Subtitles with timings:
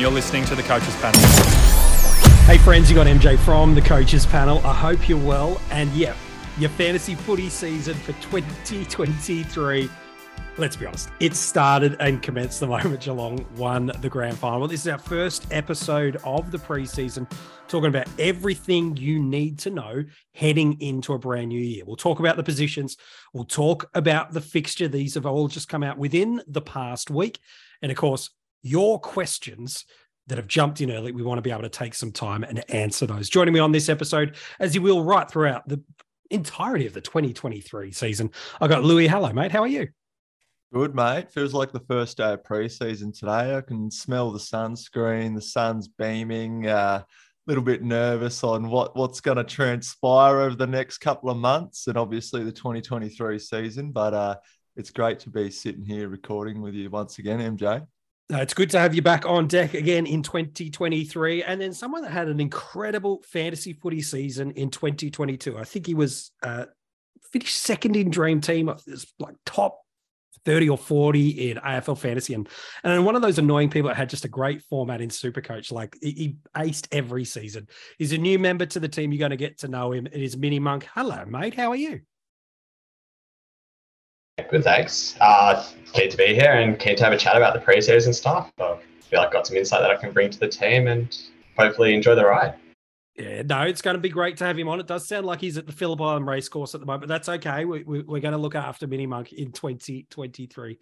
[0.00, 1.20] you're listening to the Coaches Panel.
[2.46, 4.58] Hey, friends, you got MJ from the Coaches Panel.
[4.64, 5.60] I hope you're well.
[5.70, 6.14] And yeah,
[6.58, 9.90] your fantasy footy season for 2023
[10.60, 14.68] let's be honest, it started and commenced the moment Geelong won the grand final.
[14.68, 17.30] This is our first episode of the preseason,
[17.66, 20.04] talking about everything you need to know
[20.34, 21.84] heading into a brand new year.
[21.86, 22.96] We'll talk about the positions,
[23.32, 24.88] we'll talk about the fixture.
[24.88, 27.38] These have all just come out within the past week.
[27.82, 28.30] And of course,
[28.62, 29.84] your questions
[30.26, 32.62] that have jumped in early, we want to be able to take some time and
[32.72, 33.28] answer those.
[33.28, 35.82] Joining me on this episode, as you will right throughout the
[36.30, 38.30] entirety of the 2023 season,
[38.60, 39.08] I got Louis.
[39.08, 39.52] Hello, mate.
[39.52, 39.88] How are you?
[40.72, 41.32] Good, mate.
[41.32, 43.56] Feels like the first day of preseason today.
[43.56, 46.66] I can smell the sunscreen, the sun's beaming.
[46.66, 47.02] A uh,
[47.48, 51.88] little bit nervous on what, what's going to transpire over the next couple of months
[51.88, 53.90] and obviously the 2023 season.
[53.90, 54.36] But uh,
[54.76, 57.84] it's great to be sitting here recording with you once again, MJ.
[58.32, 61.42] Uh, it's good to have you back on deck again in 2023.
[61.42, 65.58] And then someone that had an incredible fantasy footy season in 2022.
[65.58, 66.66] I think he was uh,
[67.32, 68.72] finished second in Dream Team,
[69.18, 69.80] like top
[70.44, 72.34] 30 or 40 in AFL fantasy.
[72.34, 72.48] And,
[72.84, 75.96] and one of those annoying people that had just a great format in Supercoach, like
[76.00, 77.66] he, he aced every season.
[77.98, 79.12] He's a new member to the team.
[79.12, 80.06] You're going to get to know him.
[80.06, 80.86] It is Mini Monk.
[80.94, 81.54] Hello, mate.
[81.54, 82.00] How are you?
[84.48, 85.16] Good, thanks.
[85.20, 88.50] Uh, keen to be here and keen to have a chat about the preseason stuff.
[88.58, 91.16] I feel like I got some insight that I can bring to the team and
[91.58, 92.54] hopefully enjoy the ride.
[93.16, 94.80] Yeah, no, it's going to be great to have him on.
[94.80, 97.28] It does sound like he's at the Phillip Island Racecourse at the moment, but that's
[97.28, 97.64] okay.
[97.64, 100.78] We, we, we're going to look after Mini Monk in 2023.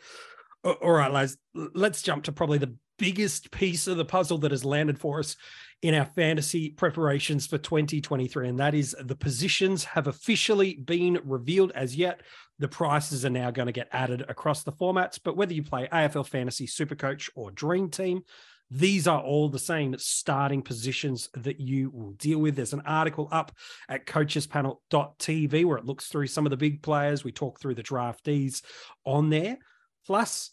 [0.65, 4.65] All right, lads, let's jump to probably the biggest piece of the puzzle that has
[4.65, 5.37] landed for us
[5.83, 11.73] in our fantasy preparations for 2023, and that is the positions have officially been revealed
[11.75, 12.23] as yet.
[12.59, 15.89] The prices are now going to get added across the formats, but whether you play
[15.93, 18.23] AFL Fantasy Supercoach or Dream Team,
[18.71, 22.57] these are all the same starting positions that you will deal with.
[22.57, 23.53] There's an article up
[23.89, 27.25] at coachespanel.tv where it looks through some of the big players.
[27.25, 28.63] We talk through the draftees
[29.07, 29.59] on there,
[30.07, 30.51] plus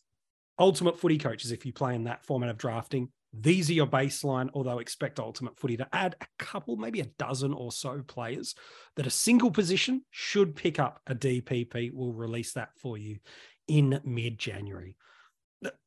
[0.57, 3.09] ultimate footy coaches if you play in that format of drafting.
[3.39, 7.53] These are your baseline, although expect Ultimate Footy to add a couple, maybe a dozen
[7.53, 8.55] or so players
[8.95, 11.91] that a single position should pick up a DPP.
[11.93, 13.19] We'll release that for you
[13.67, 14.95] in mid January.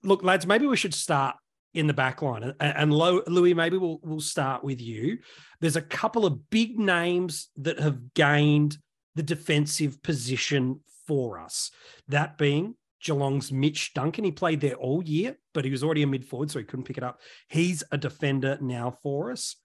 [0.02, 1.36] Look, lads, maybe we should start
[1.74, 2.54] in the back line.
[2.60, 5.18] And, Louis, maybe we'll we'll start with you.
[5.60, 8.78] There's a couple of big names that have gained
[9.14, 11.70] the defensive position for us.
[12.08, 14.24] That being Geelong's Mitch Duncan.
[14.24, 16.86] He played there all year, but he was already a mid forward, so he couldn't
[16.86, 17.20] pick it up.
[17.48, 19.56] He's a defender now for us.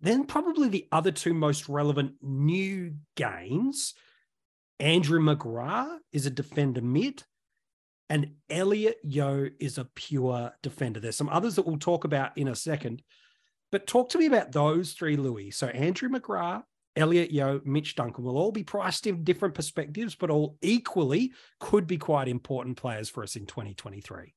[0.00, 3.94] Then probably the other two most relevant new gains.
[4.80, 7.24] Andrew McGrath is a defender mid
[8.08, 11.00] and Elliot Yeo is a pure defender.
[11.00, 13.02] There's some others that we'll talk about in a second,
[13.70, 15.50] but talk to me about those three, Louis.
[15.50, 16.62] So Andrew McGrath,
[16.98, 21.86] Elliot Yeo, Mitch Duncan will all be priced in different perspectives, but all equally could
[21.86, 24.34] be quite important players for us in 2023.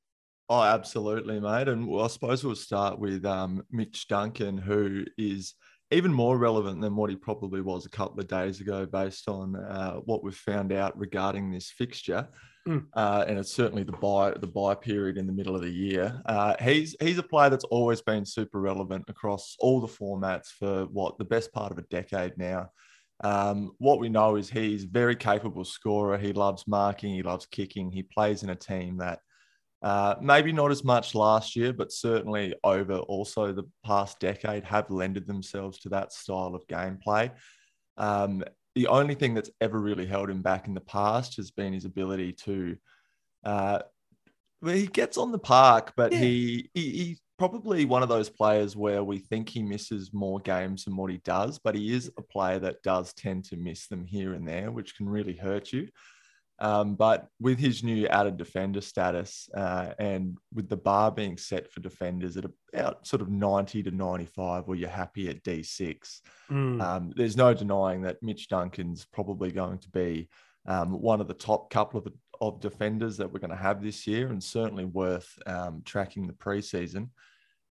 [0.50, 1.68] Oh, absolutely, mate.
[1.68, 5.56] And I suppose we'll start with um, Mitch Duncan, who is
[5.92, 9.56] even more relevant than what he probably was a couple of days ago, based on
[9.56, 12.28] uh, what we've found out regarding this fixture.
[12.68, 12.86] Mm.
[12.94, 16.22] Uh, and it's certainly the buy the buy period in the middle of the year.
[16.26, 20.86] Uh, he's he's a player that's always been super relevant across all the formats for
[20.86, 22.70] what the best part of a decade now.
[23.24, 26.18] Um, what we know is he's very capable scorer.
[26.18, 27.14] He loves marking.
[27.14, 27.92] He loves kicking.
[27.92, 29.20] He plays in a team that
[29.82, 34.90] uh, maybe not as much last year, but certainly over also the past decade have
[34.92, 37.32] lended themselves to that style of gameplay.
[37.98, 38.44] Um,
[38.76, 41.86] the only thing that's ever really held him back in the past has been his
[41.86, 42.78] ability to.
[43.44, 43.80] Uh,
[44.62, 46.20] well, he gets on the park, but yeah.
[46.20, 50.86] he, he he's probably one of those players where we think he misses more games
[50.86, 54.06] than what he does, but he is a player that does tend to miss them
[54.06, 55.88] here and there, which can really hurt you.
[56.62, 61.72] Um, but with his new added defender status uh, and with the bar being set
[61.72, 66.22] for defenders at about sort of 90 to 95, where you're happy at D6,
[66.52, 66.80] mm.
[66.80, 70.30] um, there's no denying that Mitch Duncan's probably going to be
[70.68, 72.08] um, one of the top couple of,
[72.40, 76.34] of defenders that we're going to have this year and certainly worth um, tracking the
[76.34, 77.10] preseason.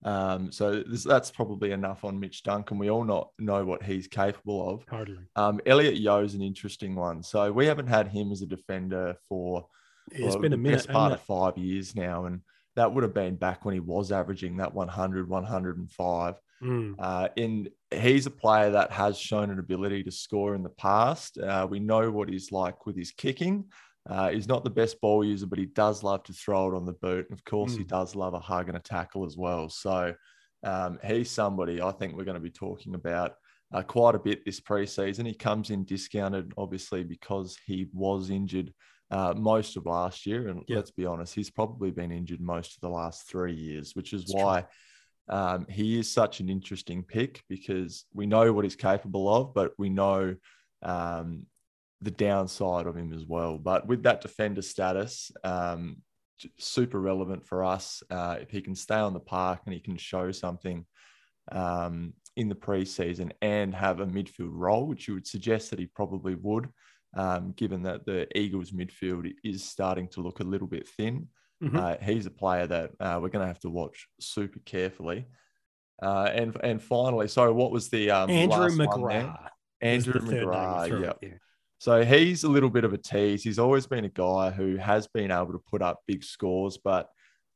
[0.04, 2.78] Um, so this, that's probably enough on Mitch Duncan.
[2.78, 4.86] We all not know what he's capable of.
[4.86, 5.26] Totally.
[5.36, 7.22] Um, Elliot is an interesting one.
[7.22, 9.66] So we haven't had him as a defender for
[10.10, 12.40] it's well, been a minute, best part of five years now, and
[12.76, 16.34] that would have been back when he was averaging that 100, 105.
[16.62, 16.94] Mm.
[16.98, 21.38] Uh, in he's a player that has shown an ability to score in the past.
[21.38, 23.64] Uh, we know what he's like with his kicking.
[24.08, 26.86] Uh, he's not the best ball user, but he does love to throw it on
[26.86, 27.26] the boot.
[27.28, 27.78] And of course, Mm.
[27.78, 29.68] he does love a hug and a tackle as well.
[29.68, 30.14] So
[30.64, 33.34] um, he's somebody I think we're going to be talking about
[33.72, 35.26] uh, quite a bit this preseason.
[35.26, 38.72] He comes in discounted, obviously, because he was injured
[39.10, 40.48] uh, most of last year.
[40.48, 40.76] And Yeah.
[40.76, 44.24] let's be honest, he's probably been injured most of the last three years, which is
[44.24, 44.66] That's why
[45.28, 49.72] um, he is such an interesting pick because we know what he's capable of, but
[49.76, 50.34] we know
[50.82, 51.44] um,
[52.00, 53.58] the downside of him as well.
[53.58, 55.96] But with that defender status, um,
[56.58, 58.02] super relevant for us.
[58.10, 60.84] Uh, if he can stay on the park and he can show something
[61.52, 65.86] um, in the preseason and have a midfield role, which you would suggest that he
[65.86, 66.68] probably would,
[67.16, 71.28] um, given that the Eagles midfield is starting to look a little bit thin.
[71.62, 71.76] Mhm.
[71.76, 75.26] Uh, he's a player that uh, we're going to have to watch super carefully.
[76.00, 79.22] Uh, and and finally, so what was the um, Andrew last one there?
[79.24, 79.48] McGrath.
[79.80, 81.30] Andrew the third name you McGrath, yeah.
[81.78, 83.42] So he's a little bit of a tease.
[83.42, 87.08] He's always been a guy who has been able to put up big scores, but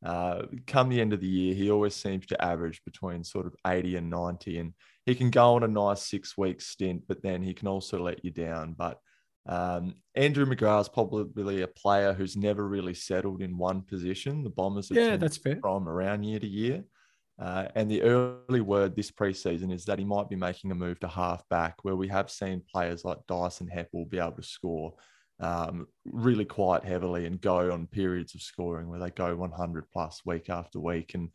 [0.05, 3.55] uh, come the end of the year, he always seems to average between sort of
[3.67, 4.59] 80 and 90.
[4.59, 4.75] And
[5.07, 8.25] he can go on a nice six week stint, but then he can also let
[8.25, 8.75] you down.
[8.79, 8.99] But
[9.47, 14.45] um, Andrew McGrath's probably a player who's never really settled in one position.
[14.45, 15.59] The Bombers have Yeah, that's fair.
[15.61, 16.85] from around year to year.
[17.43, 21.01] Uh, and the early word this preseason is that he might be making a move
[21.01, 24.95] to halfback, where we have seen players like Dyson Heppell be able to score
[25.41, 30.23] um, really quite heavily and go on periods of scoring where they go 100 plus
[30.25, 31.15] week after week.
[31.15, 31.31] And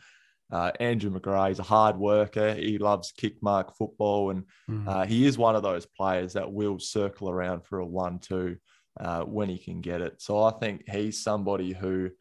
[0.49, 2.53] uh, Andrew McGrath is a hard worker.
[2.53, 4.87] He loves kick mark football, and Mm.
[4.87, 8.55] uh, he is one of those players that will circle around for a one-two
[8.99, 10.21] uh, when he can get it.
[10.21, 12.11] So I think he's somebody who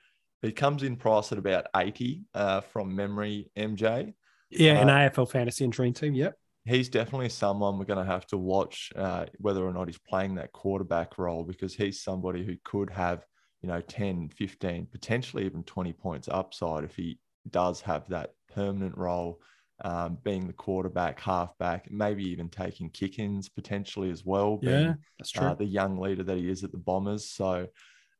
[0.42, 4.14] he comes in price at about 80 uh, from memory, MJ.
[4.50, 6.14] yeah, an uh, AFL fantasy and dream team.
[6.14, 6.36] Yep.
[6.64, 10.34] He's definitely someone we're going to have to watch uh, whether or not he's playing
[10.34, 13.24] that quarterback role because he's somebody who could have,
[13.62, 18.98] you know, 10, 15, potentially even 20 points upside if he does have that permanent
[18.98, 19.40] role,
[19.84, 24.56] um, being the quarterback, halfback, maybe even taking kick ins potentially as well.
[24.56, 25.46] being Yeah, that's true.
[25.46, 27.30] uh, the young leader that he is at the Bombers.
[27.30, 27.68] So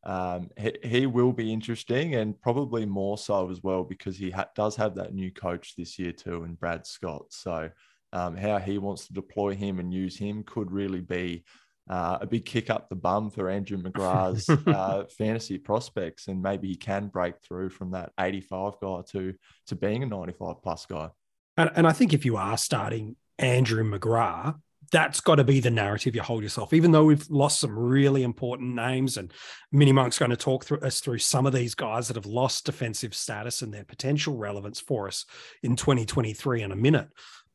[0.05, 4.49] um, he, he will be interesting and probably more so as well because he ha-
[4.55, 7.27] does have that new coach this year too, and Brad Scott.
[7.31, 7.71] So
[8.13, 11.45] um, how he wants to deploy him and use him could really be
[11.89, 16.69] uh, a big kick up the bum for Andrew McGrath's uh, fantasy prospects, and maybe
[16.69, 19.35] he can break through from that 85 guy to
[19.69, 21.11] to being a 95 plus guy.
[21.57, 24.61] And, and I think if you are starting Andrew McGrath,
[24.91, 26.73] that's got to be the narrative you hold yourself.
[26.73, 29.33] Even though we've lost some really important names, and
[29.73, 32.67] Mini Monk's going to talk through us through some of these guys that have lost
[32.67, 35.25] defensive status and their potential relevance for us
[35.63, 37.09] in 2023 in a minute.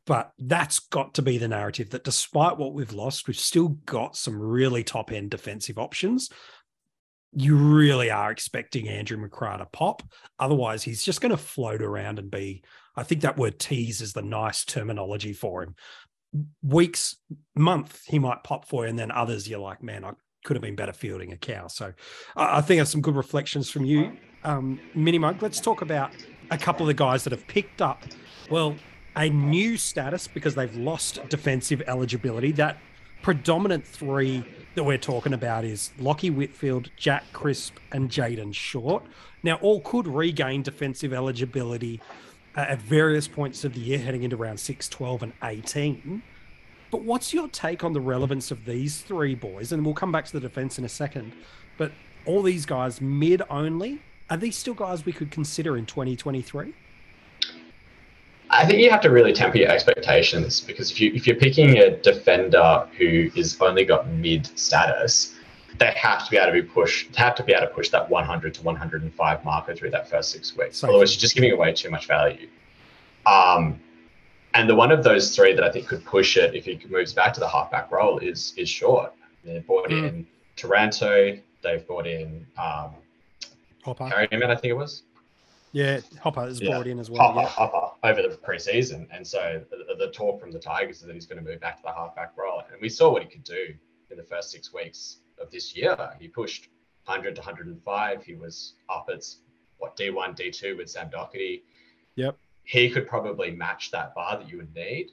[0.06, 4.16] But that's got to be the narrative that despite what we've lost, we've still got
[4.16, 6.30] some really top end defensive options.
[7.34, 10.04] You really are expecting Andrew McGrath to pop.
[10.40, 12.64] Otherwise, he's just going to float around and be
[12.96, 15.76] I think that word tease is the nice terminology for him.
[16.64, 17.18] Weeks,
[17.56, 20.12] month, he might pop for you, and then others, you're like, man, I
[20.44, 21.68] could have been better fielding a cow.
[21.68, 21.94] So
[22.36, 24.14] I think that's some good reflections from you,
[24.44, 25.42] um, Mini Monk.
[25.42, 26.12] Let's talk about
[26.50, 28.04] a couple of the guys that have picked up,
[28.50, 28.76] well,
[29.16, 32.52] a new status because they've lost defensive eligibility.
[32.54, 32.78] That
[33.22, 34.44] predominant three
[34.76, 39.04] that we're talking about is Lachie Whitfield, Jack Crisp, and Jayden Short.
[39.44, 42.02] Now, all could regain defensive eligibility
[42.56, 46.22] at various points of the year, heading into round 6, 12, and 18.
[46.92, 49.72] But what's your take on the relevance of these three boys?
[49.72, 51.32] And we'll come back to the defense in a second.
[51.78, 51.94] But
[52.26, 56.74] all these guys mid only, are these still guys we could consider in 2023?
[58.54, 61.78] I think you have to really temper your expectations because if you if you're picking
[61.78, 65.36] a defender who is only got mid status,
[65.80, 67.16] they have to be able to be pushed.
[67.16, 70.56] Have to be able to push that 100 to 105 marker through that first six
[70.56, 70.78] weeks.
[70.78, 70.90] Same.
[70.90, 72.48] Otherwise, you're just giving away too much value.
[73.26, 73.80] Um,
[74.54, 77.14] and the one of those three that I think could push it if he moves
[77.14, 79.14] back to the halfback role is is short.
[79.44, 80.08] They brought Mm.
[80.10, 81.40] in Taranto.
[81.62, 82.96] They've brought in um,
[83.84, 84.06] Hopper.
[84.06, 85.04] Harryman, I think it was.
[85.72, 86.72] Yeah, Hopper is Yeah.
[86.72, 87.22] brought in as well.
[87.22, 87.48] Hopper, Yeah.
[87.48, 89.08] Hopper over the preseason.
[89.12, 91.78] And so the, the talk from the Tigers is that he's going to move back
[91.78, 92.62] to the halfback role.
[92.72, 93.74] And we saw what he could do
[94.10, 95.98] in the first six weeks of this year.
[96.20, 96.70] He pushed
[97.06, 98.24] 100 to 105.
[98.24, 99.26] He was up at
[99.78, 101.64] what D1, D2 with Sam Docherty.
[102.16, 102.38] Yep.
[102.64, 105.12] He could probably match that bar that you would need.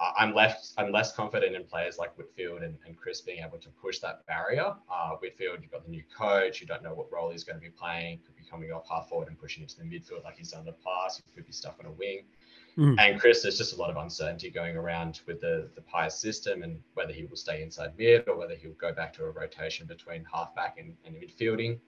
[0.00, 0.72] I'm left.
[0.76, 4.26] I'm less confident in players like Whitfield and, and Crisp being able to push that
[4.26, 4.74] barrier.
[4.90, 6.60] Uh, Whitfield, you've got the new coach.
[6.60, 8.18] You don't know what role he's going to be playing.
[8.26, 10.66] Could be coming off half forward and pushing into the midfield like he's done in
[10.66, 11.22] the past.
[11.24, 12.24] He could be stuck on a wing.
[12.76, 12.98] Mm.
[12.98, 16.62] And Crisp, there's just a lot of uncertainty going around with the the Pies system
[16.62, 19.86] and whether he will stay inside mid or whether he'll go back to a rotation
[19.86, 21.78] between halfback and, and midfielding.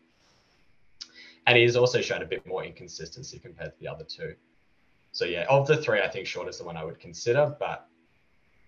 [1.47, 4.35] And he's also shown a bit more inconsistency compared to the other two.
[5.13, 7.89] So yeah, of the three, I think Short is the one I would consider, but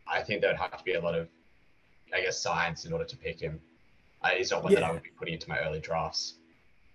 [0.07, 1.29] I think there'd have to be a lot of,
[2.15, 3.61] I guess, science in order to pick him.
[4.23, 4.81] Uh, he's not one yeah.
[4.81, 6.38] that I would be putting into my early drafts.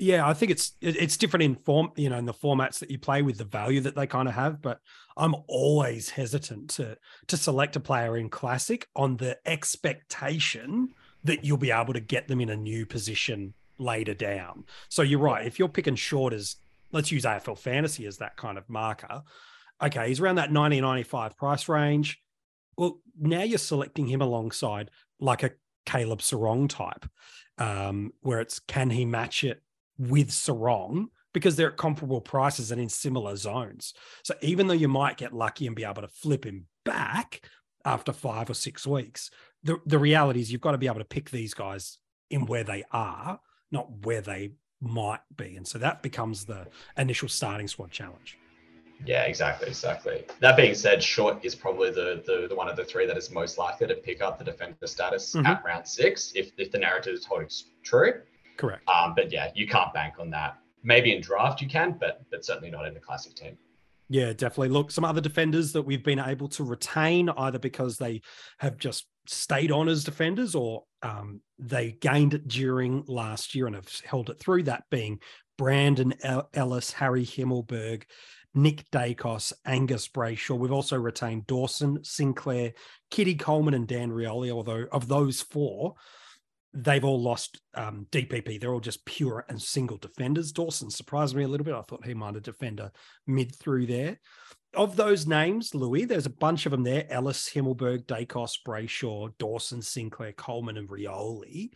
[0.04, 3.00] Yeah, I think it's it's different in form, you know, in the formats that you
[3.00, 4.62] play with the value that they kind of have.
[4.62, 4.80] But
[5.16, 10.90] I'm always hesitant to to select a player in classic on the expectation
[11.24, 14.66] that you'll be able to get them in a new position later down.
[14.90, 15.48] So you're right.
[15.48, 16.58] If you're picking short as
[16.92, 19.24] let's use AFL fantasy as that kind of marker.
[19.82, 22.22] Okay, he's around that 1995 price range.
[22.78, 24.92] Well, now you're selecting him alongside
[25.22, 25.52] like a
[25.86, 27.10] Caleb Serong type,
[27.58, 29.63] um, where it's can he match it
[29.98, 33.94] with Serong because they're at comparable prices and in similar zones.
[34.24, 37.42] So even though you might get lucky and be able to flip him back
[37.86, 39.32] after five or six weeks,
[39.64, 41.98] the, the reality is you've got to be able to pick these guys
[42.30, 43.40] in where they are,
[43.72, 45.56] not where they might be.
[45.56, 48.38] And so that becomes the initial starting squad challenge.
[49.06, 50.24] Yeah, exactly, exactly.
[50.40, 53.32] That being said, Short is probably the, the, the one of the three that is
[53.32, 55.46] most likely to pick up the defender status mm-hmm.
[55.46, 57.50] at round six if, if the narrative is holding
[57.84, 58.22] true.
[58.58, 58.88] Correct.
[58.88, 60.58] Um, but yeah, you can't bank on that.
[60.84, 63.58] Maybe in draft you can, but but certainly not in the classic team.
[64.10, 64.70] Yeah, definitely.
[64.70, 68.22] Look, some other defenders that we've been able to retain either because they
[68.60, 73.76] have just stayed on as defenders or um, they gained it during last year and
[73.76, 74.64] have held it through.
[74.64, 75.20] That being
[75.58, 76.14] Brandon
[76.54, 78.04] Ellis, Harry Himmelberg,
[78.54, 80.58] Nick Daicos, Angus Brayshaw.
[80.58, 82.74] We've also retained Dawson, Sinclair,
[83.10, 84.52] Kitty Coleman, and Dan Rioli.
[84.52, 85.96] Although of those four,
[86.74, 88.60] they've all lost um, DPP.
[88.60, 90.52] They're all just pure and single defenders.
[90.52, 91.76] Dawson surprised me a little bit.
[91.76, 92.92] I thought he might have defender
[93.28, 94.20] mid through there.
[94.76, 99.84] Of those names, Louis, there's a bunch of them there Ellis, Himmelberg, Daicos, Brayshaw, Dawson,
[99.84, 101.70] Sinclair, Coleman, and Rioli.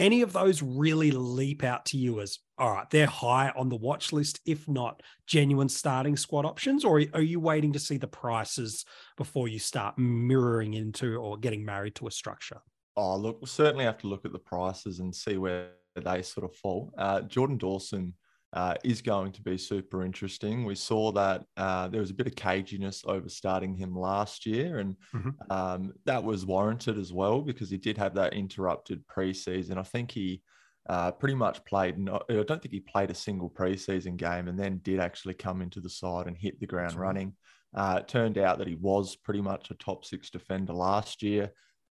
[0.00, 3.76] Any of those really leap out to you as, all right, they're high on the
[3.76, 6.84] watch list, if not genuine starting squad options?
[6.84, 8.84] Or are you waiting to see the prices
[9.16, 12.60] before you start mirroring into or getting married to a structure?
[12.96, 16.44] Oh, look, we'll certainly have to look at the prices and see where they sort
[16.44, 16.92] of fall.
[16.96, 18.14] Uh, Jordan Dawson
[18.52, 20.64] uh, is going to be super interesting.
[20.64, 24.78] We saw that uh, there was a bit of caginess over starting him last year,
[24.78, 25.30] and mm-hmm.
[25.50, 29.76] um, that was warranted as well because he did have that interrupted preseason.
[29.76, 30.40] I think he
[30.88, 31.98] uh, pretty much played.
[31.98, 35.60] No, I don't think he played a single preseason game, and then did actually come
[35.60, 37.34] into the side and hit the ground running.
[37.74, 41.50] Uh, it turned out that he was pretty much a top six defender last year.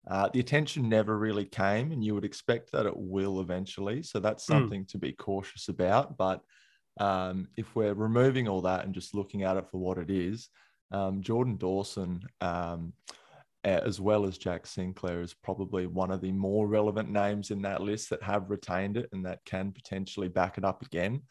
[0.09, 4.03] Uh, the attention never really came, and you would expect that it will eventually.
[4.03, 4.53] So that's hmm.
[4.53, 4.89] something mm.
[4.89, 6.17] to be cautious about.
[6.17, 6.43] But
[6.99, 10.49] um, if we're removing all that and just looking at it for what it is,
[10.91, 12.93] um, Jordan Dawson, um,
[13.65, 17.81] as well as Jack Sinclair, is probably one of the more relevant names in that
[17.81, 21.23] list that have retained it and that can potentially back it up again.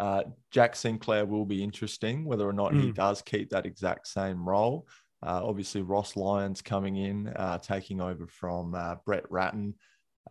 [0.00, 2.80] Uh, Jack Sinclair will be interesting, whether or not mm.
[2.80, 2.94] he hmm.
[2.94, 4.88] does keep that exact same role.
[5.24, 9.74] Uh, obviously, Ross Lyon's coming in, uh, taking over from uh, Brett Ratten.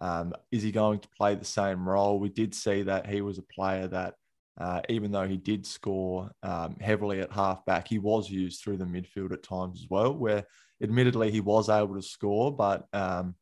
[0.02, 2.20] Um, is he going to play the same role?
[2.20, 4.16] We did see that he was a player that,
[4.60, 8.86] uh, even though he did score um, heavily at halfback, he was used through the
[8.86, 10.46] midfield at times as well, where
[10.82, 13.36] admittedly he was able to score, but um,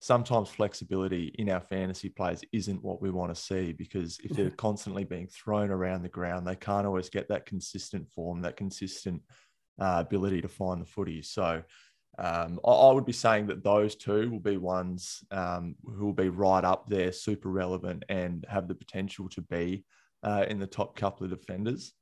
[0.00, 4.50] sometimes flexibility in our fantasy plays isn't what we want to see because if they're
[4.50, 9.20] constantly being thrown around the ground, they can't always get that consistent form, that consistent
[9.78, 11.22] uh, ability to find the footy.
[11.22, 11.62] So
[12.18, 16.12] um, I, I, would be saying that those two will be ones um, who will
[16.12, 19.84] be right up there, super relevant, and have the potential to be
[20.22, 21.92] uh, in the top couple of defenders.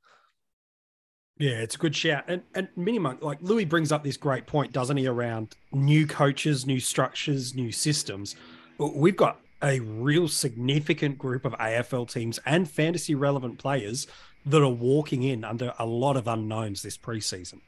[1.37, 2.23] Yeah, it's a good shout.
[2.27, 6.65] And and minimum, like Louis brings up this great point, doesn't he, around new coaches,
[6.65, 8.37] new structures, new systems.
[8.77, 14.07] We've got a real significant group of AFL teams and fantasy relevant players
[14.45, 17.59] that are walking in under a lot of unknowns this preseason.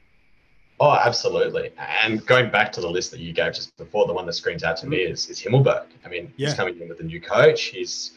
[0.80, 1.72] Oh, absolutely.
[1.76, 4.62] And going back to the list that you gave just before, the one that screams
[4.62, 4.90] out to mm.
[4.90, 5.86] me is, is Himmelberg.
[6.04, 6.48] I mean, yeah.
[6.48, 7.64] he's coming in with a new coach.
[7.64, 8.12] He's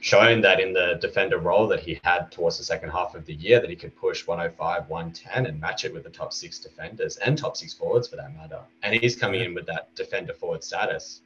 [0.00, 3.34] shown that in the defender role that he had towards the second half of the
[3.34, 7.16] year that he could push 105, 110 and match it with the top six defenders
[7.16, 8.60] and top six forwards for that matter.
[8.82, 11.22] And he's coming in with that defender forward status,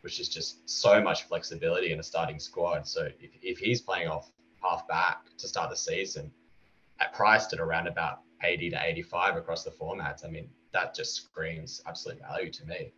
[0.00, 2.86] which is just so much flexibility in a starting squad.
[2.86, 4.30] So if, if he's playing off
[4.62, 6.30] half back to start the season
[7.00, 10.24] at priced at around about 80 to 85 across the formats.
[10.24, 12.92] I mean, that just screams absolute value to me.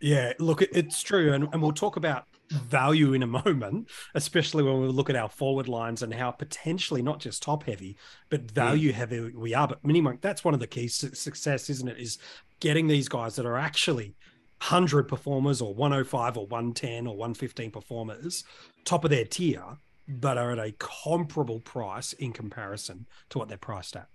[0.00, 1.32] Yeah, look, it's true.
[1.32, 5.28] And, and we'll talk about value in a moment, especially when we look at our
[5.28, 7.96] forward lines and how potentially not just top heavy,
[8.28, 8.50] but mm.
[8.50, 9.68] value heavy we are.
[9.68, 11.98] But Mini Monk, that's one of the keys to success, isn't it?
[11.98, 12.18] Is
[12.60, 14.14] getting these guys that are actually
[14.60, 18.44] 100 performers or 105 or 110 or 115 performers,
[18.84, 19.62] top of their tier,
[20.06, 24.08] but are at a comparable price in comparison to what they're priced at.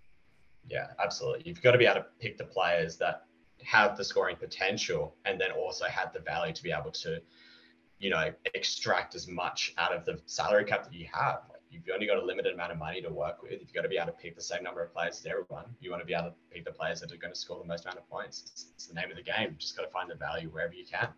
[0.67, 1.43] Yeah, absolutely.
[1.45, 3.23] You've got to be able to pick the players that
[3.63, 7.19] have the scoring potential and then also have the value to be able to
[7.99, 11.41] you know, extract as much out of the salary cap that you have.
[11.49, 13.59] Like you've only got a limited amount of money to work with.
[13.59, 15.65] You've got to be able to pick the same number of players as everyone.
[15.81, 17.67] You want to be able to pick the players that are going to score the
[17.67, 18.41] most amount of points.
[18.45, 19.49] It's, it's the name of the game.
[19.49, 21.09] You've just got to find the value wherever you can.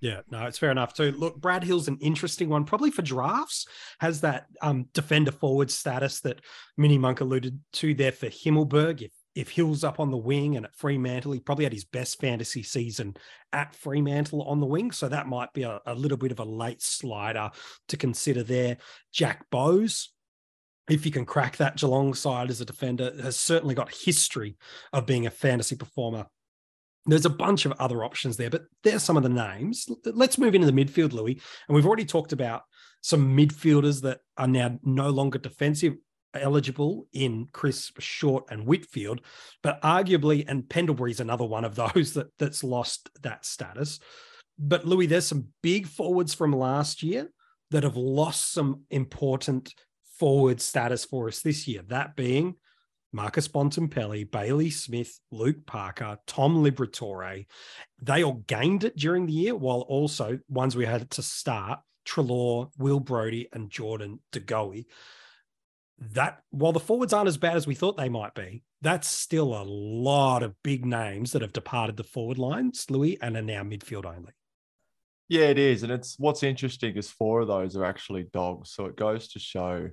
[0.00, 1.12] Yeah, no, it's fair enough too.
[1.12, 3.66] Look, Brad Hill's an interesting one, probably for drafts.
[3.98, 6.40] Has that um, defender forward status that
[6.78, 9.02] Mini Monk alluded to there for Himmelberg.
[9.02, 12.20] If if Hill's up on the wing and at Fremantle, he probably had his best
[12.20, 13.14] fantasy season
[13.52, 14.90] at Fremantle on the wing.
[14.90, 17.50] So that might be a, a little bit of a late slider
[17.88, 18.78] to consider there.
[19.12, 20.10] Jack Bowes,
[20.88, 24.56] if you can crack that Geelong side as a defender, has certainly got history
[24.92, 26.26] of being a fantasy performer.
[27.06, 29.86] There's a bunch of other options there, but there's some of the names.
[30.04, 31.40] Let's move into the midfield, Louis.
[31.66, 32.62] And we've already talked about
[33.00, 35.94] some midfielders that are now no longer defensive
[36.34, 39.20] eligible in Crisp Short and Whitfield,
[39.62, 43.98] but arguably, and Pendlebury's another one of those that that's lost that status.
[44.58, 47.30] But Louis, there's some big forwards from last year
[47.70, 49.74] that have lost some important
[50.18, 51.82] forward status for us this year.
[51.88, 52.56] That being
[53.12, 57.46] Marcus Bontempelli, Bailey Smith, Luke Parker, Tom Liberatore.
[58.00, 62.70] They all gained it during the year, while also ones we had to start Treloar,
[62.78, 64.86] Will Brody, and Jordan De Goey
[66.00, 69.54] that while the forwards aren't as bad as we thought they might be, that's still
[69.54, 73.62] a lot of big names that have departed the forward lines, Louis, and are now
[73.62, 74.32] midfield only.
[75.28, 75.82] Yeah, it is.
[75.82, 78.72] And it's what's interesting is four of those are actually dogs.
[78.72, 79.90] So it goes to show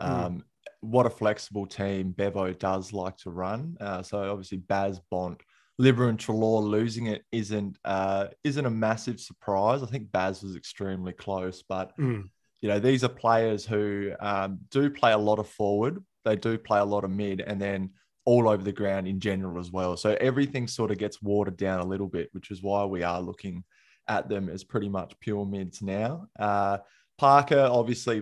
[0.00, 0.06] hmm.
[0.06, 0.42] um, mm.
[0.80, 3.76] What a flexible team Bevo does like to run.
[3.80, 5.40] Uh, so obviously Baz Bont,
[5.78, 9.82] Libra and Treloar losing it isn't uh, isn't a massive surprise.
[9.82, 12.24] I think Baz was extremely close, but mm
[12.60, 16.58] you know, these are players who um, do play a lot of forward, they do
[16.58, 17.90] play a lot of mid, and then
[18.26, 19.96] all over the ground in general as well.
[19.96, 23.20] So everything sort of gets watered down a little bit, which is why we are
[23.20, 23.64] looking
[24.08, 26.26] at them as pretty much pure mids now.
[26.38, 26.78] Uh,
[27.16, 28.20] Parker obviously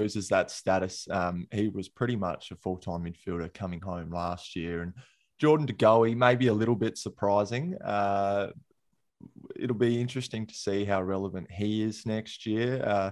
[0.00, 1.06] loses that status.
[1.10, 4.82] Um, he was pretty much a full time midfielder coming home last year.
[4.82, 4.94] And
[5.38, 7.76] Jordan De Goey, maybe a little bit surprising.
[7.82, 8.48] Uh,
[9.56, 12.82] it'll be interesting to see how relevant he is next year.
[12.84, 13.10] Uh,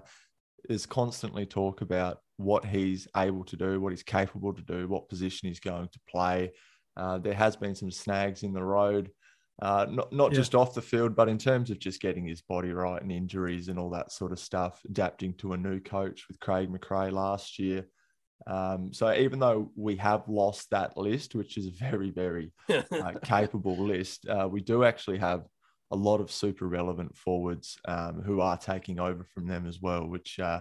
[0.67, 5.09] there's constantly talk about what he's able to do, what he's capable to do, what
[5.09, 6.53] position he's going to play.
[6.97, 9.11] Uh, there has been some snags in the road,
[9.61, 10.39] uh, not not yeah.
[10.39, 13.69] just off the field, but in terms of just getting his body right and injuries
[13.69, 14.81] and all that sort of stuff.
[14.89, 17.87] Adapting to a new coach with Craig McRae last year.
[18.47, 23.13] Um, so even though we have lost that list, which is a very very uh,
[23.25, 25.45] capable list, uh, we do actually have
[25.91, 30.07] a lot of super relevant forwards um, who are taking over from them as well,
[30.07, 30.61] which uh,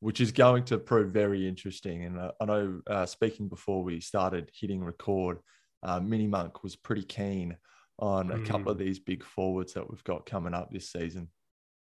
[0.00, 2.04] which is going to prove very interesting.
[2.04, 5.38] And uh, I know, uh, speaking before we started hitting record,
[5.82, 7.56] uh, Mini Monk was pretty keen
[7.98, 8.46] on a mm.
[8.46, 8.84] couple of hmm.
[8.84, 11.28] these big forwards that we've got coming up this season.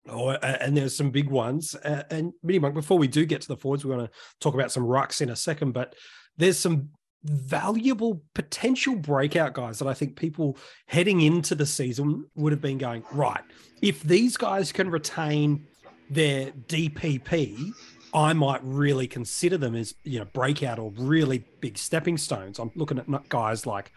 [0.09, 1.75] Oh, and there's some big ones.
[1.75, 4.73] And Mini Monk, before we do get to the forwards, we want to talk about
[4.73, 5.95] some rucks in a second, but
[6.37, 6.91] there's some
[7.25, 12.79] valuable potential breakout guys that I think people heading into the season would have been
[12.79, 13.43] going, right,
[13.81, 15.67] if these guys can retain
[16.11, 17.73] their DPP,
[18.15, 22.59] I might really consider them as, you know, breakout or really big stepping stones.
[22.59, 23.93] I'm looking at guys like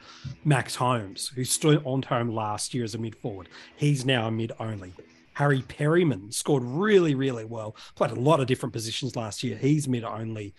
[0.46, 3.50] Max Holmes, who stood on home last year as a mid forward.
[3.76, 4.94] He's now a mid only.
[5.34, 7.76] Harry Perryman scored really, really well.
[7.96, 9.58] Played a lot of different positions last year.
[9.58, 10.54] He's mid only.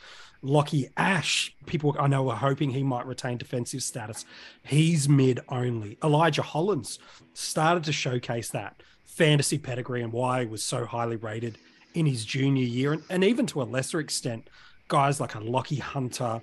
[0.44, 4.26] Lachie Ash, people I know were hoping he might retain defensive status.
[4.62, 5.96] He's mid only.
[6.04, 6.98] Elijah Hollands
[7.32, 11.56] started to showcase that fantasy pedigree and why he was so highly rated
[11.96, 12.92] in his junior year.
[12.92, 14.48] And, and even to a lesser extent,
[14.88, 16.40] guys like a Lachie Hunter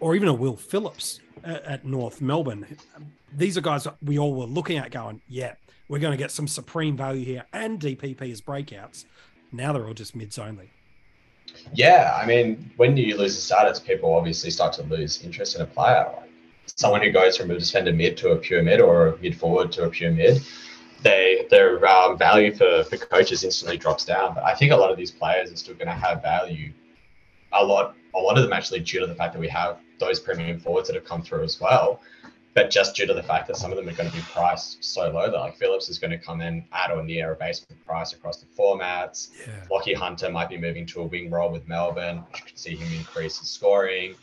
[0.00, 2.66] or even a Will Phillips at, at North Melbourne.
[3.34, 5.54] These are guys that we all were looking at going, yeah,
[5.88, 9.04] we're going to get some supreme value here and DPP as breakouts.
[9.52, 10.70] Now they're all just mids only.
[11.72, 15.62] Yeah, I mean, when you lose the status, people obviously start to lose interest in
[15.62, 16.10] a player.
[16.66, 19.70] Someone who goes from a defender mid to a pure mid or a mid forward
[19.72, 20.42] to a pure mid,
[21.02, 24.34] they their um, value for, for coaches instantly drops down.
[24.34, 26.72] But I think a lot of these players are still going to have value.
[27.52, 30.18] A lot, a lot of them actually due to the fact that we have those
[30.20, 32.00] premium forwards that have come through as well.
[32.54, 34.82] but just due to the fact that some of them are going to be priced
[34.84, 37.84] so low that like Phillips is going to come in at or near a replacement
[37.86, 39.30] price across the formats.
[39.46, 39.54] Yeah.
[39.70, 42.92] Lachie Hunter might be moving to a wing role with Melbourne, which could see him
[42.92, 44.14] increase his scoring.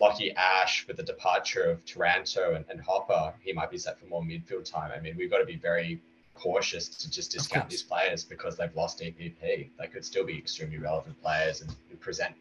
[0.00, 4.06] Lachie Ash, with the departure of Taranto and, and Hopper, he might be set for
[4.06, 4.90] more midfield time.
[4.94, 6.00] I mean, we've got to be very
[6.34, 9.70] cautious to just discount these players because they've lost DPP.
[9.78, 12.34] They could still be extremely relevant players and, present,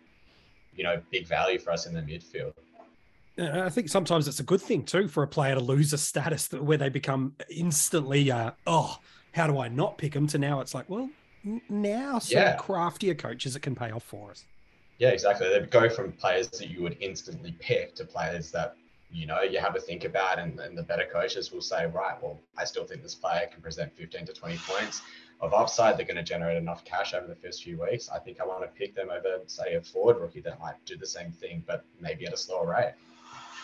[0.75, 2.53] you know, big value for us in the midfield.
[3.38, 6.47] I think sometimes it's a good thing too for a player to lose a status
[6.49, 8.99] that, where they become instantly, uh, oh,
[9.32, 10.27] how do I not pick them?
[10.27, 11.10] To now it's like, well,
[11.69, 12.56] now some yeah.
[12.58, 14.45] craftier coaches it can pay off for us.
[14.99, 15.47] Yeah, exactly.
[15.47, 18.75] They go from players that you would instantly pick to players that
[19.13, 22.21] you know you have to think about, and, and the better coaches will say, right,
[22.21, 25.04] well, I still think this player can present 15 to 20 points
[25.39, 25.97] of upside.
[25.97, 28.10] They're going to generate enough cash over the first few weeks.
[28.10, 30.97] I think I want to pick them over, say, a forward rookie that might do
[30.97, 32.93] the same thing, but maybe at a slower rate.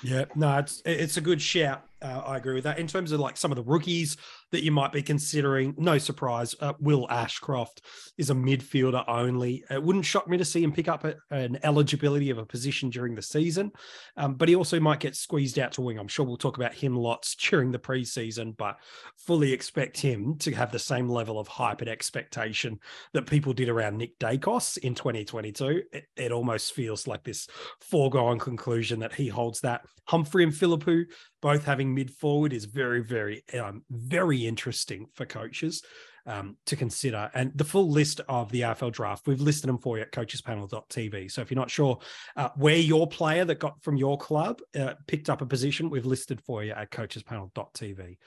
[0.01, 1.83] Yeah, no, it's it's a good shout.
[2.01, 2.79] Uh, I agree with that.
[2.79, 4.15] In terms of like some of the rookies
[4.51, 7.81] that you might be considering, no surprise, uh, Will Ashcroft
[8.17, 9.63] is a midfielder only.
[9.69, 12.89] It wouldn't shock me to see him pick up a, an eligibility of a position
[12.89, 13.71] during the season,
[14.17, 15.99] um, but he also might get squeezed out to wing.
[15.99, 18.77] I'm sure we'll talk about him lots during the preseason, but
[19.17, 22.79] fully expect him to have the same level of hype and expectation
[23.13, 25.83] that people did around Nick Daicos in 2022.
[25.91, 27.47] It, it almost feels like this
[27.81, 29.81] foregone conclusion that he holds that.
[30.05, 31.05] Humphrey and Philippou
[31.41, 35.83] both having mid forward is very, very, um, very interesting for coaches
[36.25, 37.29] um, to consider.
[37.33, 41.31] And the full list of the AFL draft, we've listed them for you at coachespanel.tv.
[41.31, 41.99] So if you're not sure
[42.35, 46.05] uh, where your player that got from your club uh, picked up a position, we've
[46.05, 48.17] listed for you at coachespanel.tv.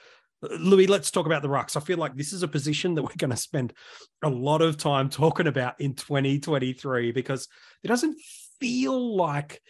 [0.58, 1.76] Louis, let's talk about the rucks.
[1.76, 3.72] I feel like this is a position that we're going to spend
[4.24, 7.46] a lot of time talking about in 2023 because
[7.84, 8.18] it doesn't
[8.58, 9.62] feel like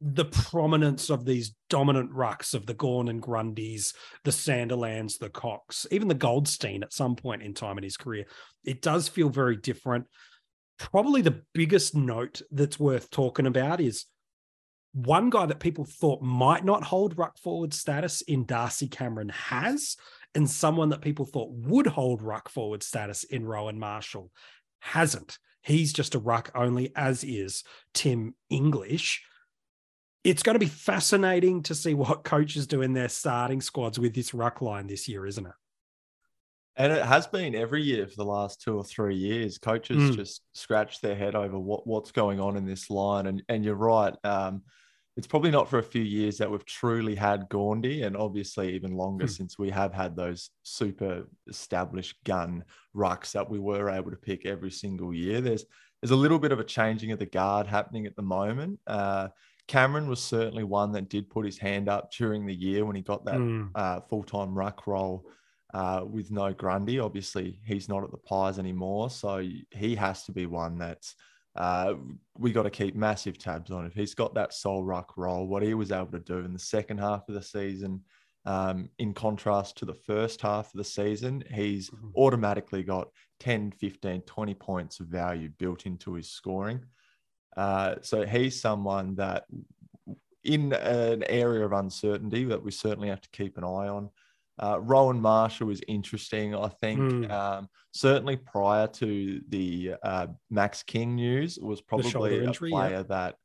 [0.00, 3.92] the prominence of these dominant rucks of the Gawn and Grundys,
[4.24, 8.24] the Sandilands, the Cox, even the Goldstein at some point in time in his career.
[8.64, 10.06] It does feel very different.
[10.78, 14.06] Probably the biggest note that's worth talking about is
[14.92, 19.96] one guy that people thought might not hold ruck forward status in Darcy Cameron has,
[20.34, 24.30] and someone that people thought would hold ruck forward status in Rowan Marshall
[24.80, 25.38] hasn't.
[25.62, 29.22] He's just a ruck only, as is Tim English
[30.24, 34.14] it's going to be fascinating to see what coaches do in their starting squads with
[34.14, 35.52] this ruck line this year, isn't it?
[36.76, 39.58] And it has been every year for the last two or three years.
[39.58, 40.16] Coaches mm.
[40.16, 43.26] just scratch their head over what, what's going on in this line.
[43.26, 44.14] And and you're right.
[44.24, 44.62] Um,
[45.16, 48.92] it's probably not for a few years that we've truly had Gaundy, and obviously even
[48.92, 49.30] longer mm.
[49.30, 52.64] since we have had those super established gun
[52.96, 55.40] rucks that we were able to pick every single year.
[55.40, 55.64] There's
[56.00, 58.78] there's a little bit of a changing of the guard happening at the moment.
[58.86, 59.28] Uh,
[59.70, 63.02] Cameron was certainly one that did put his hand up during the year when he
[63.02, 63.70] got that mm.
[63.76, 65.24] uh, full time ruck role
[65.72, 66.98] uh, with no Grundy.
[66.98, 71.14] Obviously, he's not at the Pies anymore, so he has to be one that's
[71.54, 71.94] uh,
[72.36, 73.86] we got to keep massive tabs on.
[73.86, 76.58] If he's got that sole ruck role, what he was able to do in the
[76.58, 78.00] second half of the season,
[78.46, 82.08] um, in contrast to the first half of the season, he's mm-hmm.
[82.16, 83.06] automatically got
[83.38, 86.80] 10, 15, 20 points of value built into his scoring.
[87.56, 89.44] Uh, so he's someone that,
[90.44, 94.10] in an area of uncertainty, that we certainly have to keep an eye on.
[94.58, 96.54] Uh, Rowan Marshall is interesting.
[96.54, 97.30] I think mm.
[97.30, 103.02] um, certainly prior to the uh, Max King news, was probably injury, a player yeah.
[103.04, 103.36] that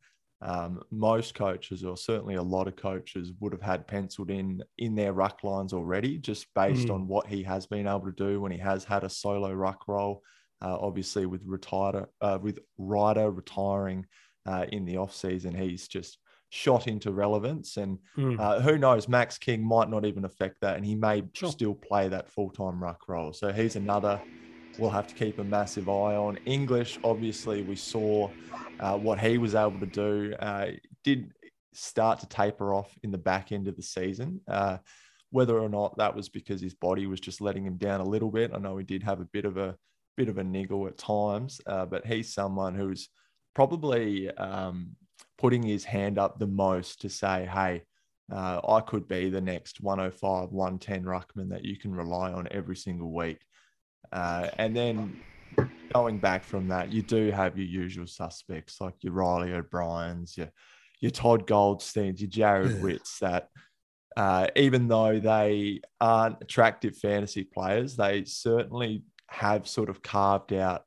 [0.41, 4.93] um, most coaches, or certainly a lot of coaches, would have had penciled in in
[4.93, 6.93] their ruck lines already, just based mm.
[6.93, 9.87] on what he has been able to do when he has had a solo ruck
[9.87, 10.21] role.
[10.61, 14.05] Uh, obviously, with retired uh, with Ryder retiring
[14.45, 16.17] uh, in the off season, he's just
[16.49, 17.77] shot into relevance.
[17.77, 18.61] And mm.
[18.61, 21.51] who knows, Max King might not even affect that, and he may sure.
[21.51, 23.33] still play that full time ruck role.
[23.33, 24.21] So he's another
[24.77, 26.37] we'll have to keep a massive eye on.
[26.45, 28.29] English, obviously, we saw
[28.79, 30.33] uh, what he was able to do.
[30.39, 30.67] Uh,
[31.03, 31.31] did
[31.73, 34.41] start to taper off in the back end of the season.
[34.47, 34.77] Uh,
[35.31, 38.31] whether or not that was because his body was just letting him down a little
[38.31, 38.51] bit.
[38.53, 39.75] I know he did have a bit of a
[40.17, 43.09] bit of a niggle at times, uh, but he's someone who's
[43.53, 44.95] probably um,
[45.37, 47.83] putting his hand up the most to say, hey,
[48.31, 52.75] uh, I could be the next 105, 110 ruckman that you can rely on every
[52.75, 53.39] single week.
[54.11, 55.19] Uh, and then
[55.93, 60.49] going back from that, you do have your usual suspects like your Reilly O'Briens, your
[61.01, 62.81] your Todd Goldsteins, your Jarrod yeah.
[62.81, 63.49] Witts that
[64.15, 70.83] uh, even though they aren't attractive fantasy players, they certainly have sort of carved out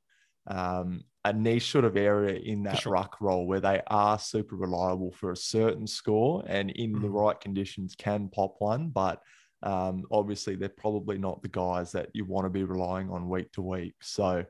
[0.46, 2.92] um, a niche sort of area in that sure.
[2.92, 7.12] ruck role where they are super reliable for a certain score and in the Mhm.
[7.12, 8.88] right conditions can pop one.
[8.88, 9.20] But
[9.62, 13.50] um, obviously, they're probably not the guys that you want to be relying on week
[13.52, 13.94] to week.
[14.02, 14.44] So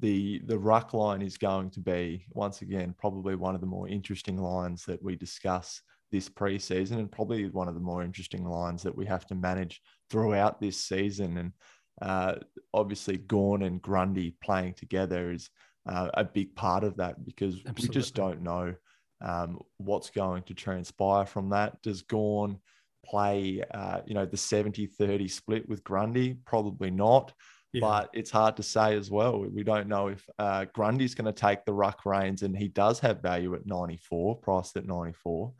[0.00, 3.88] the the ruck line is going to be once again probably one of the more
[3.88, 8.82] interesting lines that we discuss this preseason and probably one of the more interesting lines
[8.82, 11.38] that we have to manage throughout this season.
[11.38, 11.52] And
[12.00, 12.36] uh,
[12.72, 15.50] obviously, Gawn and Grundy playing together is
[15.86, 18.74] uh, a big part of that because we just don't know
[19.20, 21.80] um, what's going to transpire from that.
[21.82, 22.58] Does Gawn
[23.04, 26.34] play, uh, you know, the 70 30 split with Grundy?
[26.46, 27.32] Probably not.
[27.72, 27.80] Yeah.
[27.80, 29.40] But it's hard to say as well.
[29.40, 33.00] We don't know if uh, Grundy's going to take the ruck reins, and he does
[33.00, 35.52] have value at 94, priced at 94.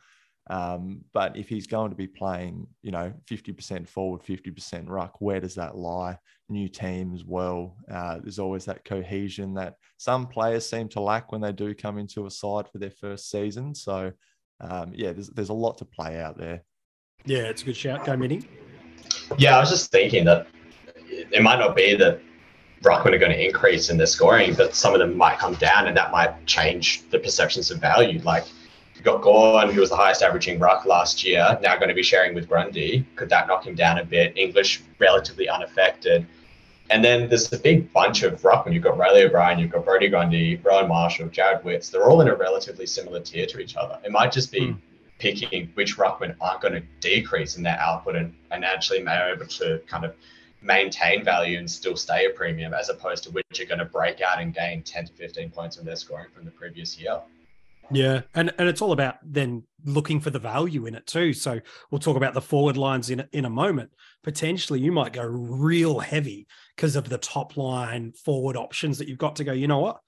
[0.51, 5.41] Um, but if he's going to be playing, you know, 50% forward, 50% ruck, where
[5.41, 6.19] does that lie?
[6.49, 7.77] New team as well.
[7.91, 11.99] Uh, there's always that cohesion that some players seem to lack when they do come
[11.99, 13.75] into a side for their first season.
[13.75, 14.13] So,
[14.61, 16.63] um, yeah, there's, there's a lot to play out there.
[17.25, 18.05] yeah, it's a good shout.
[18.05, 18.43] Go, Mini.
[19.39, 20.47] Yeah, I was just thinking that
[21.09, 22.21] it might not be that
[22.83, 25.87] Ruckman are going to increase in their scoring, but some of them might come down,
[25.87, 28.21] and that might change the perceptions of value.
[28.23, 28.62] Like you
[29.03, 32.35] got Gawn, who was the highest averaging ruck last year, now going to be sharing
[32.35, 33.05] with Grundy.
[33.17, 34.37] Could that knock him down a bit?
[34.37, 36.27] English relatively unaffected.
[36.91, 38.75] And then there's a big bunch of ruckman.
[38.75, 41.89] You've got Reilly O'Brien, you've got Brodie Grundy, Rowan Marshall, Jarrod Witts.
[41.89, 43.99] They're all in a relatively similar tier to each other.
[44.05, 44.79] It might just be Hmm.
[45.19, 49.47] picking which ruckmen aren't going to decrease in their output and, and actually may able
[49.47, 50.15] to kind of
[50.61, 54.21] maintain value and still stay a premium as opposed to which are going to break
[54.21, 57.21] out and gain 10 to 15 points in their scoring from the previous year.
[57.91, 61.33] Yeah, and and it's all about then looking for the value in it too.
[61.33, 63.91] So we'll talk about the forward lines in in a moment.
[64.23, 69.19] Potentially, you might go real heavy because of the top line forward options that you've
[69.19, 69.53] got to go.
[69.53, 70.01] You know what?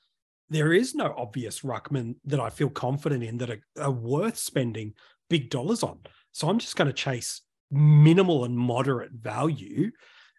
[0.51, 4.95] There is no obvious ruckman that I feel confident in that are, are worth spending
[5.29, 6.01] big dollars on.
[6.33, 9.91] So I'm just going to chase minimal and moderate value,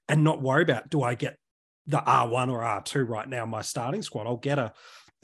[0.08, 1.38] and not worry about do I get
[1.88, 4.28] the R1 or R2 right now my starting squad.
[4.28, 4.74] I'll get a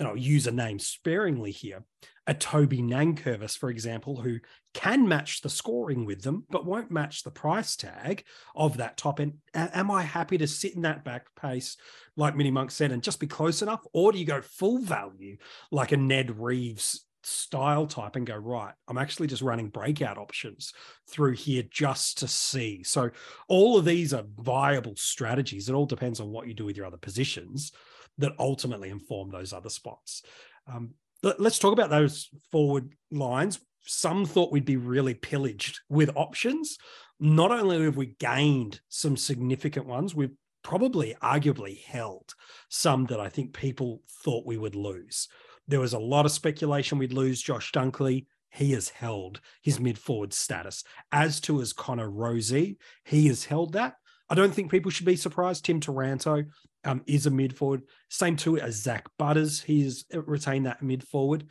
[0.02, 1.84] and I'll use a name sparingly here,
[2.26, 4.40] a Toby Nankervis, for example, who
[4.74, 8.24] can match the scoring with them, but won't match the price tag
[8.56, 9.34] of that top end.
[9.54, 11.78] Am I happy to sit in that back pace,
[12.18, 13.82] like Mini Monk said, and just be close enough?
[13.94, 15.38] Or do you go full value,
[15.72, 20.74] like a Ned Reeves style type, and go, right, I'm actually just running breakout options
[21.12, 22.82] through here just to see?
[22.82, 23.12] So
[23.50, 25.70] all of these are viable strategies.
[25.70, 27.72] It all depends on what you do with your other positions
[28.18, 30.24] that ultimately inform those other spots.
[30.68, 30.92] Um,
[31.24, 33.60] let, us talk about those forward lines.
[33.84, 36.78] Some thought we'd be really pillaged with options.
[37.20, 42.34] Not only have we gained some significant ones, we've probably arguably held
[42.70, 45.28] some that I think people thought we would lose.
[45.68, 48.26] There was a lot of speculation we'd lose Josh Dunkley.
[48.50, 50.84] He has held his mid forward status.
[51.12, 53.96] As to as Connor Rozee, he has held that.
[54.30, 55.66] I don't think people should be surprised.
[55.66, 56.44] Tim Taranto
[56.84, 57.84] um, is a mid forward.
[58.10, 59.62] Same too as Zak Butters.
[59.62, 61.46] He's retained that mid forward.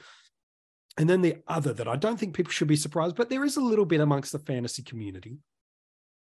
[0.99, 3.57] And then the other that I don't think people should be surprised, but there is
[3.57, 5.39] a little bit amongst the fantasy community.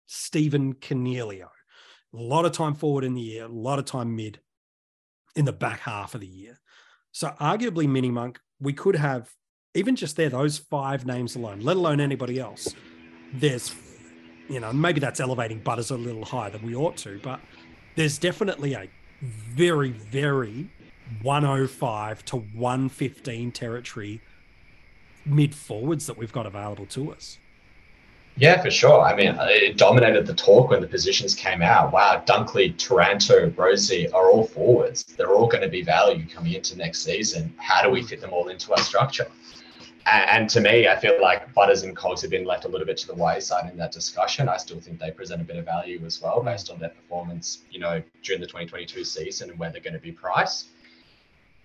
[0.07, 1.49] Stephen Coniglio.
[2.15, 4.41] A lot of time forward in the year, a lot of time mid
[5.37, 6.61] in the back half of the year.
[7.13, 9.29] So arguably, Mini Monk, we could have
[9.75, 12.75] even just there, those five names alone, let alone anybody else.
[13.33, 13.75] There's,
[14.49, 17.41] you know, maybe that's elevating Butters a little higher than we ought to, but
[17.97, 18.89] there's definitely a
[19.23, 20.69] very, very
[21.23, 24.21] 105 to 115 territory
[25.25, 27.39] mid forwards that we've got available to us.
[28.37, 29.01] Yeah, for sure.
[29.01, 31.93] I mean, it dominated the talk when the positions came out.
[31.93, 35.05] Wow, Dunkley, Taranto, Rozee are all forwards.
[35.05, 37.55] They're all going to be value coming into next season.
[37.59, 39.29] How do we fit them all into our structure?
[40.07, 42.87] And, and to me, I feel like Butters and Cogs have been left a little
[42.87, 44.49] bit to the wayside in that discussion.
[44.49, 47.63] I still think they present a bit of value as well based on their performance,
[47.71, 50.69] you know, during the 2022 season and where they're going to be priced.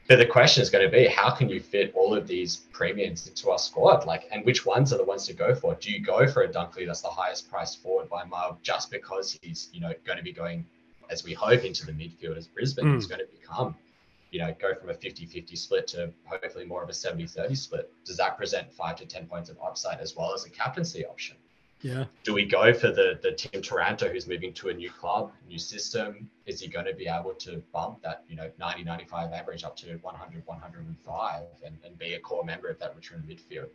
[0.09, 3.27] But the question is going to be how can you fit all of these premiums
[3.27, 4.07] into our squad?
[4.07, 5.75] Like, and which ones are the ones to go for?
[5.75, 9.37] Do you go for a Dunkley that's the highest priced forward by mile just because
[9.43, 10.65] he's, you know, going to be going,
[11.11, 12.85] as we hope, into the midfield as Brisbane?
[12.85, 12.95] Mm.
[12.95, 13.75] He's going to become,
[14.31, 17.55] you know, go from a 50 50 split to hopefully more of a 70 30
[17.55, 17.91] split.
[18.05, 21.37] Does that present five to 10 points of upside as well as a captaincy option?
[21.81, 22.05] Yeah.
[22.25, 25.57] do we go for the the Tim Taranto who's moving to a new club, new
[25.57, 26.29] system?
[26.45, 29.77] Is he going to be able to bump that, you know, 90, 95 average up
[29.77, 33.69] to 100, 105 and, and be a core member of that return midfield?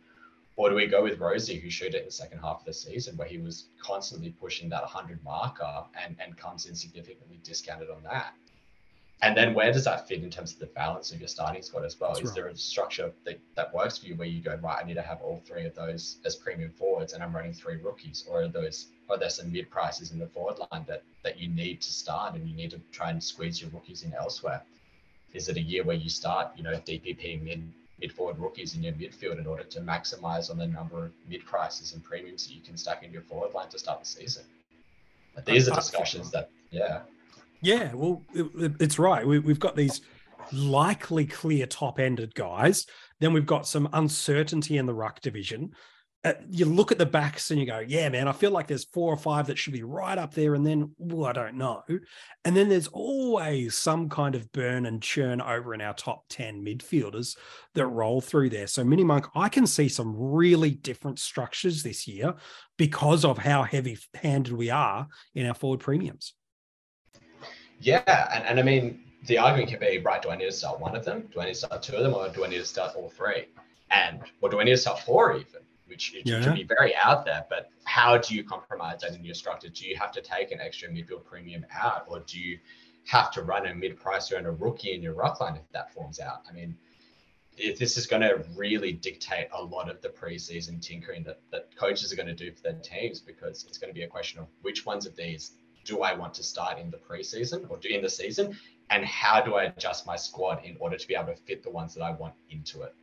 [0.57, 2.73] Or do we go with Rozee, who showed it in the second half of the
[2.73, 7.89] season, where he was constantly pushing that 100 marker and, and comes in significantly discounted
[7.89, 8.33] on that?
[9.21, 11.85] And then where does that fit in terms of the balance of your starting squad
[11.85, 12.11] as well?
[12.11, 12.35] That's Is right.
[12.35, 15.01] there a structure that, that works for you where you go, right, I need to
[15.01, 18.25] have all three of those as premium forwards and I'm running three rookies?
[18.29, 21.47] Or are those are there some mid prices in the forward line that, that you
[21.47, 24.61] need to start and you need to try and squeeze your rookies in elsewhere?
[25.33, 28.83] Is it a year where you start, you know, DPP mid mid forward rookies in
[28.83, 32.53] your midfield in order to maximize on the number of mid prices and premiums that
[32.53, 34.43] you can stack in your forward line to start the season?
[35.33, 37.01] But these are discussions that, yeah,
[37.61, 39.25] Yeah, well, it- it- it's right.
[39.25, 40.01] We, we've got these
[40.51, 42.85] likely clear top ended guys.
[43.19, 45.71] Then we've got some uncertainty in the ruck division.
[46.23, 48.85] Uh, you look at the backs and you go, yeah, man, I feel like there's
[48.85, 50.55] four or five that should be right up there.
[50.55, 51.83] And then, well, I don't know.
[52.43, 56.65] And then there's always some kind of burn and churn over in our top 10
[56.65, 57.37] midfielders
[57.75, 58.65] that roll through there.
[58.65, 62.33] So, Mini Monk, I can see some really different structures this year
[62.75, 66.33] because of how heavy handed we are in our forward premiums.
[67.79, 70.79] Yeah, and, and I mean, the argument can be, right, do I need to start
[70.79, 71.29] one of them?
[71.33, 72.13] Do I need to start two of them?
[72.13, 73.47] Or do I need to start all three?
[73.91, 75.61] And, or do I need to start four even?
[75.87, 76.41] Which it Yeah.
[76.41, 79.69] can be very out there, but how do you compromise that in your structure?
[79.69, 82.05] Do you have to take an extra midfield premium out?
[82.07, 82.59] Or do you
[83.05, 86.19] have to run a mid-pricer and a rookie in your ruck line if that forms
[86.19, 86.41] out?
[86.49, 86.75] I mean,
[87.57, 91.75] if this is going to really dictate a lot of the preseason tinkering that, that
[91.77, 94.39] coaches are going to do for their teams because it's going to be a question
[94.39, 95.51] of which ones of these
[95.85, 98.57] do I want to start in the preseason or in the season,
[98.89, 101.69] and how do I adjust my squad in order to be able to fit the
[101.69, 102.93] ones that I want into it?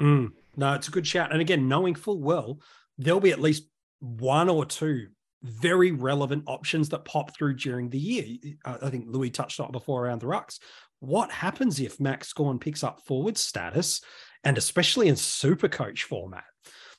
[0.00, 1.32] Mm, no, it's a good shout.
[1.32, 2.60] And again, knowing full well,
[2.98, 3.68] there'll be at least
[4.00, 5.08] one or two
[5.42, 8.54] very relevant options that pop through during the year.
[8.64, 10.58] I I think Louis touched on it before around the rucks.
[11.00, 14.00] What happens if Max Gawn picks up forward status,
[14.44, 16.44] and especially in super coach format,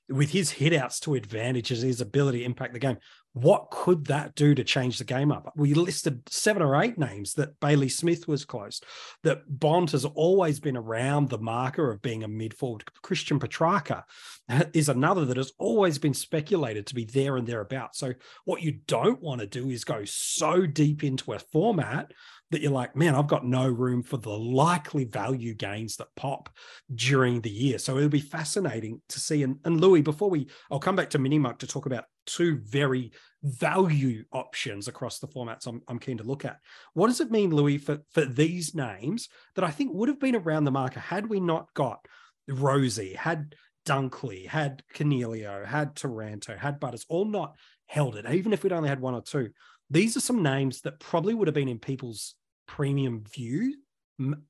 [0.09, 2.97] with his hitouts to advantage and his ability to impact the game?
[3.33, 5.51] What could that do to change the game up?
[5.55, 8.79] We listed seven or eight names that Bailey Smith was close
[9.23, 12.83] that Bont has always been around the marker of being a mid forward.
[13.01, 14.03] Christian Petracca
[14.73, 17.97] is another that has always been speculated to be there and thereabouts.
[17.97, 18.13] So,
[18.45, 22.11] what you don't want to do is go so deep into a format
[22.51, 26.49] that you're like, man, I've got no room for the likely value gains that pop
[26.93, 27.79] during the year.
[27.79, 29.43] So, it'll be fascinating to see.
[29.43, 32.59] And, and Louis, before we, I'll come back to Mini Monk to talk about two
[32.63, 33.11] very
[33.43, 36.59] value options across the formats I'm, I'm keen to look at.
[36.93, 40.35] What does it mean, Louis, for, for these names that I think would have been
[40.35, 42.05] around the marker had we not got
[42.49, 48.63] Rozee, had Dunkley, had Coniglio, had Taranto, had Butters, all not held it, even if
[48.63, 49.49] we'd only had one or two.
[49.89, 52.35] These are some names that probably would have been in people's
[52.67, 53.75] premium view.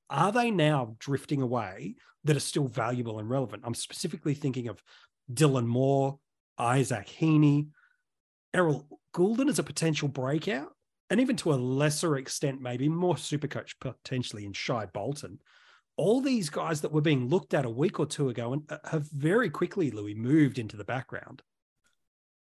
[0.10, 3.64] Are they now drifting away that are still valuable and relevant?
[3.66, 4.82] I'm specifically thinking of
[5.32, 6.20] Dylan Moore,
[6.58, 7.68] Isaac Heaney,
[8.54, 10.70] Errol Gulden as a potential breakout,
[11.10, 15.40] and even to a lesser extent, maybe more super coach potentially in Shai Bolton.
[15.96, 18.78] All these guys that were being looked at a week or two ago and uh,
[18.90, 21.44] have very quickly, Louis, moved into the background.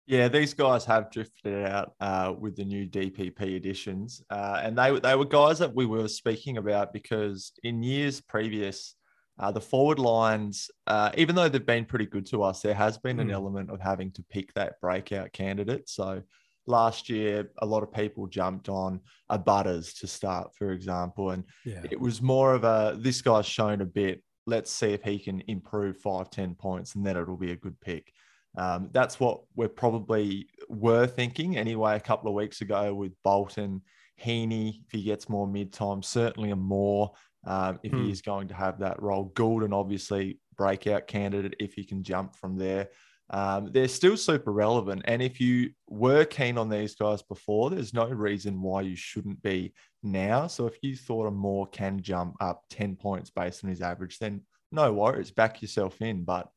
[0.07, 4.99] Yeah, these guys have drifted out uh, with the new DPP additions, uh, and they
[4.99, 8.95] they were guys that we were speaking about because in years previous,
[9.39, 12.99] uh, the forward lines, uh, even though they've been pretty good to us, there has
[12.99, 13.33] been an Mm.
[13.33, 15.89] element of having to pick that breakout candidate.
[15.89, 16.21] So
[16.67, 21.43] last year, a lot of people jumped on a Butters to start, for example, and
[21.65, 21.81] Yeah.
[21.89, 24.23] it was more of a this guy's shown a bit.
[24.45, 27.79] Let's see if he can improve five, 10 points, and then it'll be a good
[27.81, 28.13] pick.
[28.57, 33.81] Um, that's what we're probably were thinking anyway a couple of weeks ago with Bolton,
[34.23, 37.11] Heaney, if he gets more mid time, certainly a more
[37.45, 38.05] um, if Hmm.
[38.05, 39.31] he is going to have that role.
[39.35, 42.89] Gulden, obviously, breakout candidate if he can jump from there.
[43.29, 45.01] Um, they're still super relevant.
[45.05, 49.41] And if you were keen on these guys before, there's no reason why you shouldn't
[49.41, 50.47] be now.
[50.47, 54.19] So if you thought a Moore can jump up 10 points based on his average,
[54.19, 54.41] then
[54.71, 56.23] no worries, back yourself in.
[56.23, 56.47] But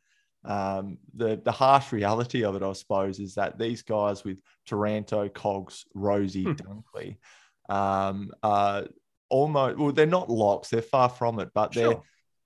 [0.44, 5.28] um, the the harsh reality of it, I suppose, is that these guys with Taranto,
[5.28, 6.52] Cogs, Rozee, Hmm.
[6.52, 7.16] Dunkley,
[7.68, 8.84] um, uh,
[9.28, 12.00] almost well, they're not locks, they're far from it, but they're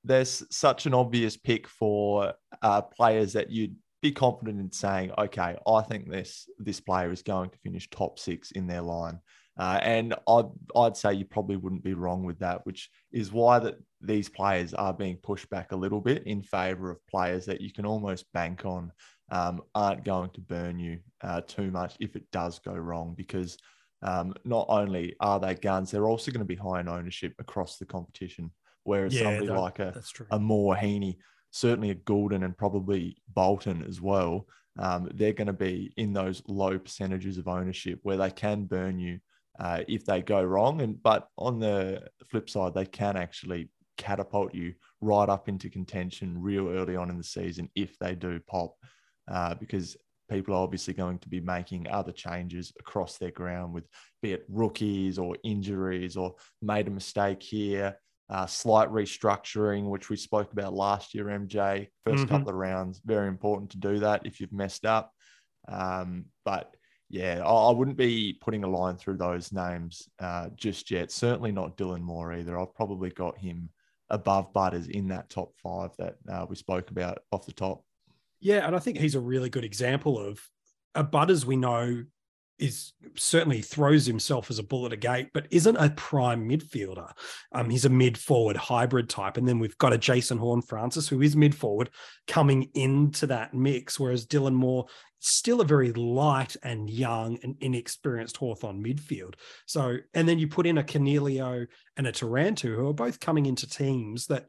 [0.05, 5.57] there's such an obvious pick for uh, players that you'd be confident in saying, okay,
[5.67, 9.21] I think this this player is going to finish top six in their line.
[9.57, 13.59] Uh, and I'd, I'd say you probably wouldn't be wrong with that, which is why
[13.59, 17.61] that these players are being pushed back a little bit in favor of players that
[17.61, 18.93] you can almost bank on
[19.31, 23.57] um, aren't going to burn you uh, too much if it does go wrong, because
[24.03, 27.79] um, not only are they guns, they're also going to be high in ownership across
[27.79, 28.51] the competition.
[28.85, 29.95] Whereas Yeah, somebody that- like a,
[30.31, 31.17] a Moore, Heaney,
[31.51, 34.47] certainly a Gulden and probably Bolton as well,
[34.79, 38.99] um, they're going to be in those low percentages of ownership where they can burn
[38.99, 39.21] you
[39.61, 40.81] uh, if they go wrong.
[40.81, 46.41] And but on the flip side, they can actually catapult you right up into contention
[46.41, 48.75] real early on in the season if they do pop,
[49.31, 49.97] uh, because
[50.31, 53.85] people are obviously going to be making other changes across their ground with
[54.23, 57.97] be it rookies or injuries or made a mistake here.
[58.31, 61.89] Uh, slight restructuring, which we spoke about last year, MJ.
[62.09, 62.25] 1st mm-hmm.
[62.25, 65.13] couple of rounds, very important to do that if you've messed up.
[65.69, 66.75] Um, but
[67.11, 71.11] yeah, I, wouldn't be putting a line through those names uh, just yet.
[71.13, 72.59] Certainly not Dylan Moore either.
[72.59, 73.69] I've probably got him
[74.11, 77.85] above Butters in that top five that uh, we spoke about off the top.
[78.41, 80.41] Yeah, and I think he's a really good example of
[80.95, 82.05] a Butters we know
[82.63, 87.11] is certainly throws himself as a bull at a gate, but isn't a prime midfielder.
[87.51, 89.37] Um, he's a mid forward hybrid type.
[89.37, 91.91] And then we've got a Jason Horne-Francis, who is mid forward,
[92.29, 94.87] coming into that mix, whereas Dylan Moore
[95.19, 99.35] still a very light and young and inexperienced Hawthorn midfield.
[99.67, 103.47] So, and then you put in a Coniglio and a Taranto, who are both coming
[103.47, 104.47] into teams that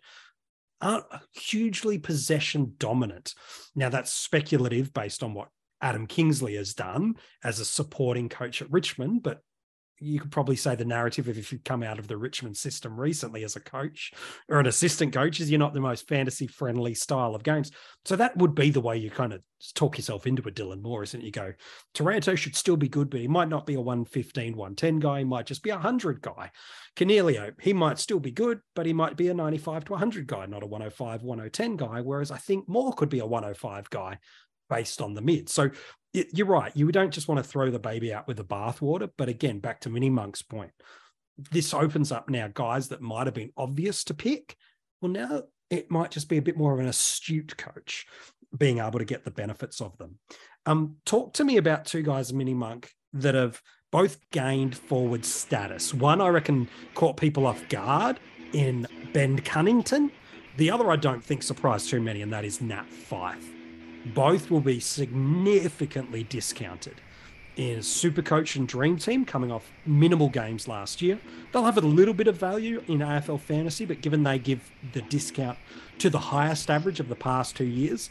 [0.82, 3.34] aren't hugely possession dominant.
[3.76, 5.50] Now, that's speculative based on what
[5.84, 9.42] Adam Kingsley has done as a supporting coach at Richmond, but
[10.00, 13.00] you could probably say the narrative of if you come out of the Richmond system
[13.00, 14.12] recently as a coach
[14.50, 17.72] or an assistant coach is you're not the most fantasy friendly style of games.
[18.06, 19.42] So that would be the way you kind of
[19.76, 21.26] talk yourself into a Dylan Moore, isn't it?
[21.26, 21.54] You go,
[21.94, 25.20] Taranto should still be good, but he might not be a 115, 110 guy.
[25.20, 26.52] He might just be a 100 guy.
[26.96, 30.46] Coniglio, he might still be good, but he might be a 95 to 100 guy,
[30.46, 32.02] not a 105, 110 guy.
[32.02, 34.20] Whereas I think Moore could be a 105 guy
[34.70, 35.50] based on the mid.
[35.50, 35.70] So
[36.14, 36.76] it, you're right.
[36.76, 39.10] You don't just want to throw the baby out with the bathwater.
[39.18, 40.72] But again, back to Mini Monk's point,
[41.52, 44.56] this opens up now guys that might have been obvious to pick.
[45.02, 48.06] Well, now it might just be a bit more of an astute coach
[48.56, 50.20] being able to get the benefits of them.
[50.68, 53.60] Um, talk to me about two guys, Mini Monk, that have
[53.92, 55.94] both gained forward status.
[55.94, 58.20] One, I reckon, caught people off guard
[58.54, 60.12] in Ben Cunnington.
[60.58, 63.63] The other, I don't think, surprised too many, and that is Nat Fyfe
[64.06, 66.96] both will be significantly discounted
[67.56, 71.20] in Supercoach and Dream Team coming off minimal games last year.
[71.52, 75.02] They'll have a little bit of value in AFL fantasy, but given they give the
[75.04, 75.58] discount
[76.00, 78.10] to the highest average of the past two years,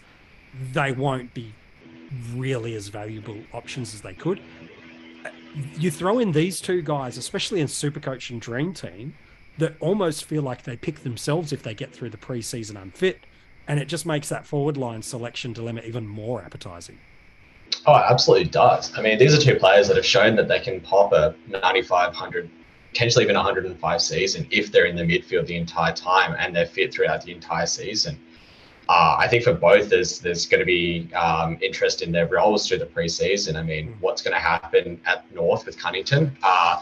[0.72, 1.54] they won't be
[2.34, 4.40] really as valuable options as they could.
[5.76, 9.14] You throw in these two guys, especially in Supercoach and Dream Team,
[9.58, 13.20] that almost feel like they pick themselves if they get through the preseason unfit
[13.68, 16.98] and it just makes that forward line selection dilemma even more appetizing.
[17.86, 18.96] Oh, it absolutely does.
[18.96, 22.50] I mean, these are two players that have shown that they can pop a 9,500,
[22.92, 26.92] potentially even 105 season if they're in the midfield the entire time and they're fit
[26.92, 28.18] throughout the entire season.
[28.88, 32.66] Uh, I think for both, there's there's going to be um, interest in their roles
[32.66, 33.56] through the preseason.
[33.56, 36.36] I mean, what's going to happen at North with Cunnington?
[36.42, 36.80] Uh,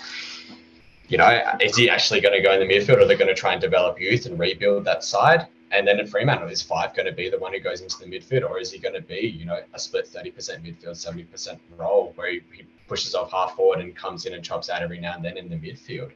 [1.08, 3.28] you know, is he actually going to go in the midfield, or are they're going
[3.28, 5.46] to try and develop youth and rebuild that side?
[5.72, 8.06] And then in Fremantle, is Fyfe going to be the one who goes into the
[8.06, 12.12] midfield, or is he going to be, you know, a split 30% midfield, 70% role
[12.16, 15.14] where he, he pushes off half forward and comes in and chops out every now
[15.14, 16.10] and then in the midfield?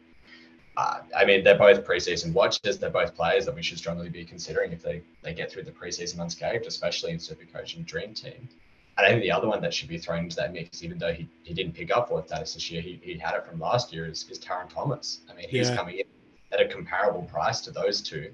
[0.77, 2.79] Uh, I mean, they're both preseason watches.
[2.79, 5.71] They're both players that we should strongly be considering if they, they get through the
[5.71, 8.49] preseason unscathed, especially in Supercoach and Dream Team.
[8.97, 11.13] And I think the other one that should be thrown into that mix, even though
[11.13, 13.93] he, he didn't pick up forward status this year, he, he had it from last
[13.93, 15.21] year, is, is Tarryn Thomas.
[15.31, 15.77] I mean, he's yeah.
[15.77, 16.05] coming in
[16.53, 18.33] at a comparable price to those two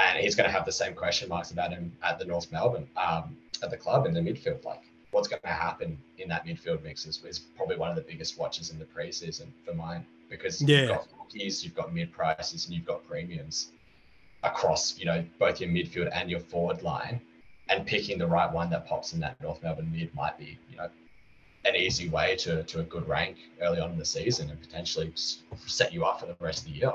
[0.00, 2.88] and he's going to have the same question marks about him at the North Melbourne
[2.96, 4.64] um, at the club in the midfield.
[4.64, 8.02] Like, what's going to happen in that midfield mix is, is probably one of the
[8.02, 10.80] biggest watches in the preseason for mine because yeah.
[10.80, 13.72] you've got rookies, you've got mid prices, and you've got premiums
[14.42, 17.20] across, you know, both your midfield and your forward line.
[17.68, 20.76] And picking the right one that pops in that North Melbourne mid might be, you
[20.76, 20.88] know,
[21.64, 25.12] an easy way to, to a good rank early on in the season and potentially
[25.14, 26.92] set you up for the rest of the year.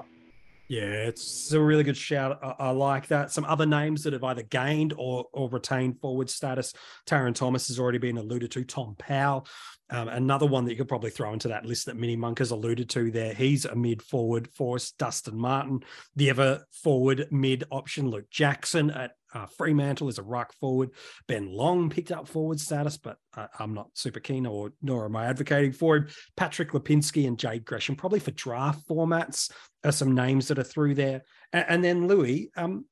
[0.67, 2.39] Yeah, it's a really good shout.
[2.41, 3.31] I, I, like that.
[3.31, 6.73] Some other names that have either gained or or retained forward status.
[7.05, 8.63] Tarryn Thomas has already been alluded to.
[8.63, 9.47] Tom Powell,
[9.89, 12.51] um, another one that you could probably throw into that list that Mini Monk has
[12.51, 13.33] alluded to there.
[13.33, 14.91] He's a mid forward for us.
[14.91, 15.81] Dustin Martin,
[16.15, 18.09] the ever forward mid option.
[18.09, 20.91] Luke Jackson at uh, Fremantle is a ruck forward.
[21.27, 25.15] Ben Long picked up forward status, but uh, I'm not super keen, or nor am
[25.15, 26.07] I advocating for him.
[26.37, 29.51] Patrick Lipinski and Jade Gresham, probably for draft formats,
[29.83, 31.23] are some names that are through there.
[31.53, 32.85] And, and then Louis, um,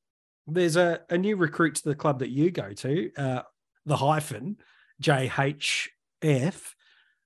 [0.45, 3.41] there's a, a new recruit to the club that you go to, uh,
[3.85, 4.57] the hyphen
[5.01, 6.73] JHF.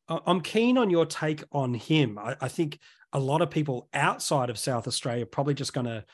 [0.10, 2.18] I'm keen on your take on him.
[2.18, 2.80] I, I think
[3.14, 6.06] a lot of people outside of South Australia are probably just going to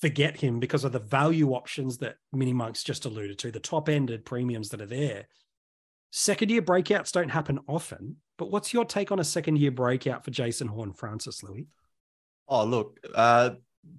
[0.00, 3.88] forget him because of the value options that Mini Monks just alluded to, the top
[3.88, 5.26] ended premiums that are there.
[6.10, 8.16] Second year breakouts don't happen often.
[8.38, 11.66] But what's your take on a second year breakout for Jason Horne-Francis, Louis?
[12.46, 13.50] Oh, look, uh,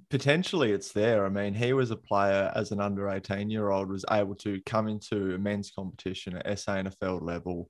[0.09, 1.25] potentially it's there.
[1.25, 4.61] I mean, he was a player as an under 18 year old, was able to
[4.65, 7.69] come into a men's competition at SANFL level.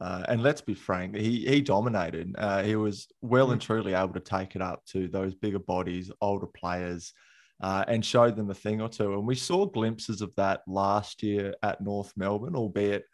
[0.00, 2.34] Uh, and let's be frank, he, he dominated.
[2.38, 3.64] Uh, he was well and mm.
[3.64, 7.12] truly able to take it up to those bigger bodies, older players,
[7.60, 9.14] uh, and show them a thing or two.
[9.14, 13.04] And we saw glimpses of that last year at North Melbourne, albeit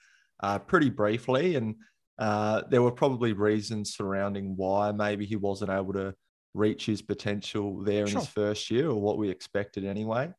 [0.42, 1.56] uh, pretty briefly.
[1.56, 1.76] And
[2.18, 6.14] uh, there were probably reasons surrounding why maybe he wasn't able to
[6.52, 8.18] reach his potential there sure.
[8.18, 10.30] in his first year, or what we expected anyway.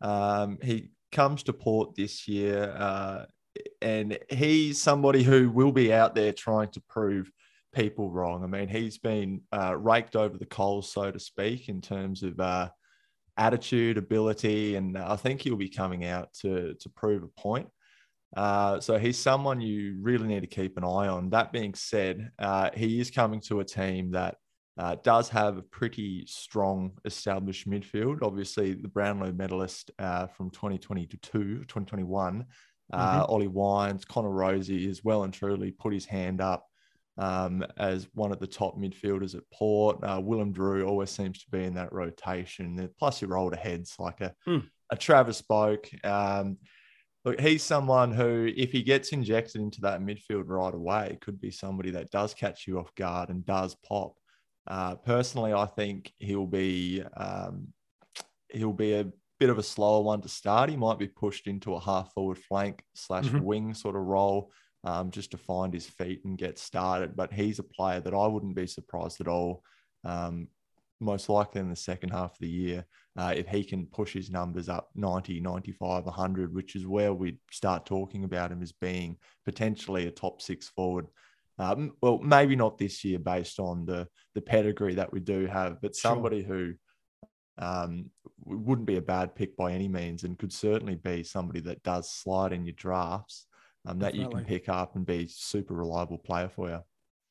[0.00, 3.24] Um, he comes to Port this year, uh,
[3.84, 7.30] and he's somebody who will be out there trying to prove
[7.74, 8.42] people wrong.
[8.42, 12.40] I mean, he's been uh, raked over the coals, so to speak, in terms of
[12.40, 12.70] uh,
[13.36, 17.68] attitude, ability, and I think he'll be coming out to to prove a point.
[18.34, 21.30] Uh, so he's someone you really need to keep an eye on.
[21.30, 24.36] That being said, uh, he is coming to a team that
[24.76, 28.22] uh, does have a pretty strong established midfield.
[28.22, 32.44] Obviously, the Brownlow medalist uh, from 2022, 2021,
[32.94, 33.32] uh, mm-hmm.
[33.32, 36.66] Ollie Wines, Connor Rozee is well and truly put his hand up
[37.18, 39.98] um, as one of the top midfielders at Port.
[40.02, 42.88] Uh, Willem Drew always seems to be in that rotation.
[42.98, 44.64] Plus, your older heads like a, mm.
[44.90, 46.04] a Travis Boak.
[46.04, 46.58] Um,
[47.24, 51.50] look, he's someone who, if he gets injected into that midfield right away, could be
[51.50, 54.14] somebody that does catch you off guard and does pop.
[54.66, 57.68] Uh, personally, I think he'll be um,
[58.48, 59.06] he'll be a
[59.40, 60.70] bit of a slower one to start.
[60.70, 63.42] He might be pushed into a half forward flank slash mm-hmm.
[63.42, 64.50] wing sort of role
[64.84, 67.16] um, just to find his feet and get started.
[67.16, 69.62] But he's a player that I wouldn't be surprised at all.
[70.04, 70.48] Um,
[71.00, 74.30] most likely in the second half of the year, uh, if he can push his
[74.30, 79.16] numbers up 90, 95, 100, which is where we start talking about him as being
[79.44, 81.06] potentially a top six forward.
[81.58, 85.80] Um, well, maybe not this year based on the the pedigree that we do have,
[85.80, 86.54] but somebody sure.
[86.54, 86.74] who
[87.58, 88.10] um,
[88.44, 92.10] wouldn't be a bad pick by any means and could certainly be somebody that does
[92.10, 93.46] slide in your drafts
[93.86, 94.24] um, that Definitely.
[94.24, 96.80] you can pick up and be super reliable player for you.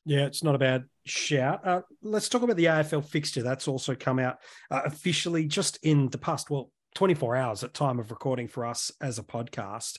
[0.05, 1.65] Yeah, it's not a bad shout.
[1.65, 3.41] Uh, let's talk about the AFL fixture.
[3.41, 4.37] That's also come out
[4.69, 8.91] uh, officially just in the past, well, 24 hours at time of recording for us
[9.01, 9.97] as a podcast.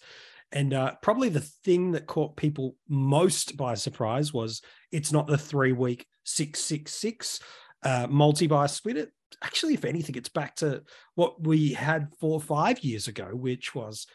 [0.53, 5.39] And uh, probably the thing that caught people most by surprise was it's not the
[5.39, 7.41] three week 666
[7.83, 8.97] uh, multi buy split.
[8.97, 10.83] It, actually, if anything, it's back to
[11.15, 14.07] what we had four or five years ago, which was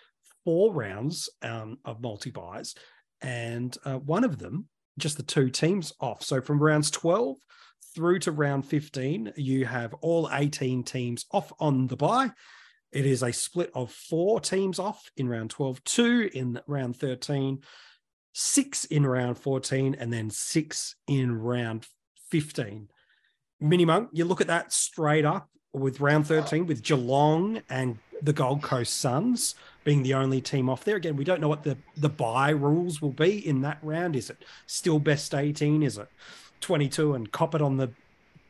[0.45, 2.75] four rounds um, of multi buys,
[3.21, 4.67] and uh, one of them,
[4.97, 6.23] just the two teams off.
[6.23, 7.37] So from rounds 12
[7.95, 12.31] through to round 15, you have all 18 teams off on the buy.
[12.91, 17.59] It is a split of four teams off in round 12, two in round 13,
[18.33, 21.87] six in round 14, and then six in round
[22.31, 22.89] 15.
[23.61, 28.33] Mini Monk, you look at that straight up with round 13 with Geelong and the
[28.33, 30.95] Gold Coast Suns being the only team off there.
[30.95, 34.15] Again, we don't know what the, the buy rules will be in that round.
[34.15, 35.83] Is it still best 18?
[35.83, 36.09] Is it
[36.61, 37.91] 22 and cop it on the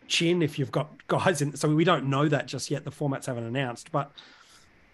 [0.07, 1.55] chin if you've got guys in?
[1.55, 2.86] So we don't know that just yet.
[2.86, 4.12] The formats haven't announced, but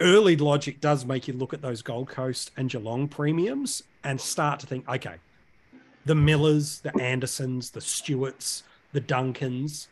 [0.02, 4.60] early logic does make you look at those Gold Coast and Geelong premiums and start
[4.62, 5.16] to think, okay,
[6.06, 8.64] the Millers, the Andersons, the Stewarts,
[8.94, 9.88] the Duncans,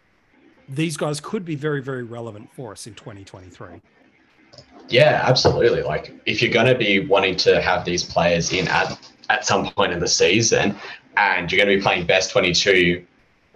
[0.70, 3.82] these guys could be very, very relevant for us in 2023.
[4.90, 5.82] Yeah, absolutely.
[5.82, 9.00] Like if you're going to be wanting to have these players in at
[9.30, 10.76] at some point in the season,
[11.18, 13.06] and you're going to be playing best 22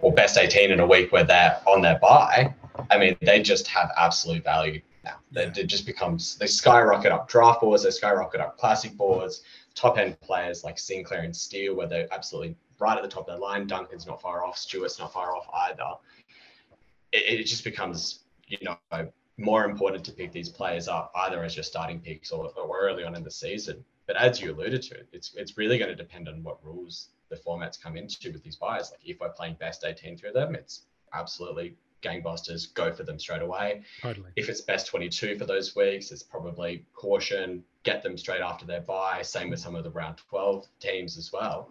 [0.00, 2.54] or best 18 in a week where they're on their buy,
[2.90, 5.16] I mean, they just have absolute value now.
[5.32, 5.50] Yeah.
[5.54, 9.42] It just becomes they skyrocket up draft boards, they skyrocket up classic boards,
[9.74, 13.34] top end players like Sinclair and Steele, where they're absolutely right at the top of
[13.34, 13.66] their line.
[13.66, 15.94] Duncan's not far off, Stewart's not far off either.
[17.12, 21.56] It, it just becomes, you know, more important to pick these players up either as
[21.56, 23.84] your starting picks or, or early on in the season.
[24.06, 27.36] But as you alluded to, it's it's really going to depend on what rules the
[27.36, 28.90] formats come into with these buyers.
[28.90, 30.82] Like if we're playing best 18 through them, it's
[31.12, 33.82] absolutely gangbusters, go for them straight away.
[34.00, 34.30] Totally.
[34.36, 38.80] If it's best 22 for those weeks, it's probably caution, get them straight after their
[38.80, 39.22] buy.
[39.22, 41.70] Same with some of the round 12 teams as well.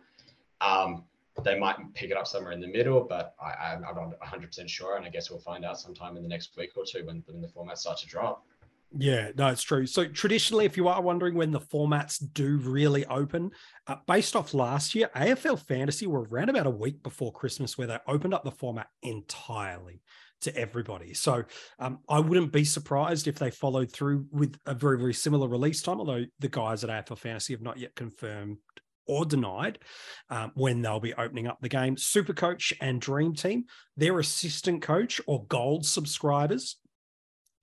[0.62, 1.04] Um,
[1.44, 4.98] they might pick it up somewhere in the middle, but I, am not 100% sure.
[4.98, 7.42] And I guess we'll find out sometime in the next week or two when, when
[7.42, 8.46] the formats start to drop.
[8.98, 9.86] Yeah, no, it's true.
[9.86, 13.52] So traditionally, if you are wondering when the formats do really open,
[13.86, 17.88] uh, based off last year, AFL Fantasy were around about a week before Christmas where
[17.88, 20.02] they opened up the format entirely
[20.42, 21.14] to everybody.
[21.14, 21.44] So
[21.80, 25.82] um, I wouldn't be surprised if they followed through with a very, very similar release
[25.82, 28.58] time, although the guys at AFL Fantasy have not yet confirmed
[29.08, 29.80] or denied
[30.30, 31.98] um, when they'll be opening up the game.
[31.98, 36.78] Super Coach and Dream Team, their assistant coach or gold subscribers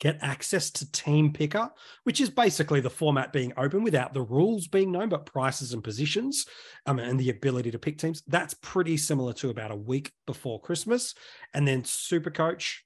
[0.00, 1.70] get access to Team Picker,
[2.02, 5.84] which is basically the format being open without the rules being known, but prices and
[5.84, 6.46] positions
[6.86, 8.22] um, and the ability to pick teams.
[8.26, 11.14] That's pretty similar to about a week before Christmas.
[11.54, 12.83] And then Super Coach,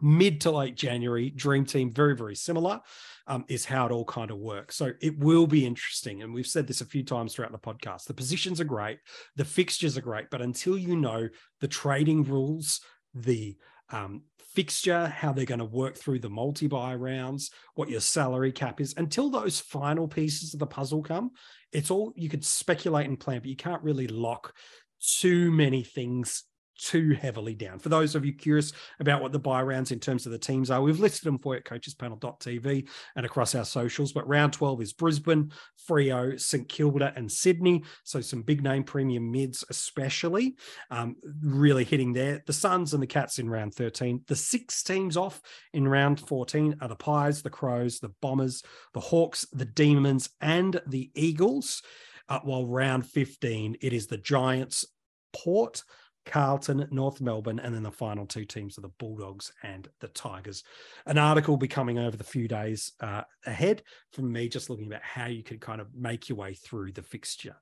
[0.00, 2.80] mid to late January, Dream Team, very, very similar,
[3.26, 4.76] um, is how it all kind of works.
[4.76, 6.22] So it will be interesting.
[6.22, 8.04] And we've said this a few times throughout the podcast.
[8.04, 8.98] The positions are great,
[9.36, 11.28] the fixtures are great, but until you know
[11.60, 12.80] the trading rules,
[13.14, 13.56] the
[13.90, 14.22] um,
[14.54, 18.80] fixture, how they're going to work through the multi buy rounds, what your salary cap
[18.80, 18.94] is.
[18.96, 21.30] Until those final pieces of the puzzle come,
[21.72, 24.54] it's all you could speculate and plan, but you can't really lock
[25.00, 26.44] too many things
[26.78, 27.78] too heavily down.
[27.78, 30.70] For those of you curious about what the buy rounds in terms of the teams
[30.70, 34.12] are, we've listed them for you at coachespanel.tv and across our socials.
[34.12, 35.52] But round 12 is Brisbane,
[35.88, 37.84] Freo, St Kilda, and Sydney.
[38.04, 40.56] So some big name premium mids, especially,
[40.90, 42.42] um, really hitting there.
[42.46, 44.22] The Suns and the Cats in round 13.
[44.26, 45.40] The six teams off
[45.72, 48.62] in round 14 are the Pies, the Crows, the Bombers,
[48.92, 51.82] the Hawks, the Demons, and the Eagles.
[52.28, 54.84] Uh, while round 15, it is the Giants,
[55.32, 55.84] Port,
[56.26, 60.64] Carlton, North Melbourne, and then the final two teams are the Bulldogs and the Tigers.
[61.06, 64.86] An article will be coming over the few days uh, ahead from me, just looking
[64.86, 67.56] about how you could kind of make your way through the fixture.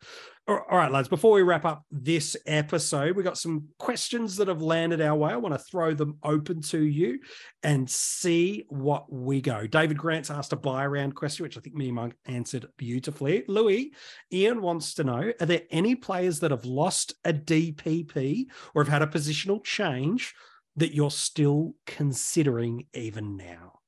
[0.47, 4.61] All right, lads, before we wrap up this episode, we got some questions that have
[4.61, 5.33] landed our way.
[5.33, 7.19] I want to throw them open to you
[7.63, 9.67] and see what we go.
[9.67, 13.45] David Grant's asked a buy around question, which I think Mini Monk answered beautifully.
[13.49, 13.93] Louis,
[14.33, 18.93] Ian wants to know Are there any players that have lost a DPP or have
[18.93, 20.35] had a positional change
[20.77, 23.81] that you're still considering even now?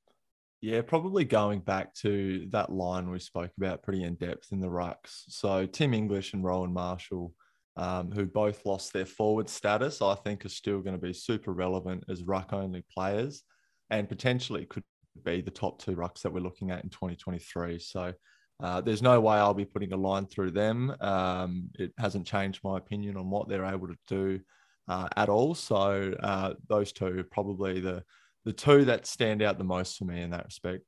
[0.61, 4.67] Yeah, probably going back to that line we spoke about pretty in depth in the
[4.67, 5.23] rucks.
[5.27, 7.33] So Tim English and Rowan Marshall,
[7.75, 11.53] um, who both lost their forward status, I think are still going to be super
[11.53, 13.43] relevant as ruck only players
[13.91, 14.83] and potentially could
[15.23, 17.79] be the top two rucks that we're looking at in 2023.
[17.79, 18.13] So
[18.59, 20.95] uh, there's no way I'll be putting a line through them.
[20.99, 24.39] Um, it hasn't changed my opinion on what they're able to do
[24.87, 25.53] uh, at all.
[25.53, 28.03] So uh, those two are probably the
[28.45, 30.83] the two that stand out the most for me in that respect.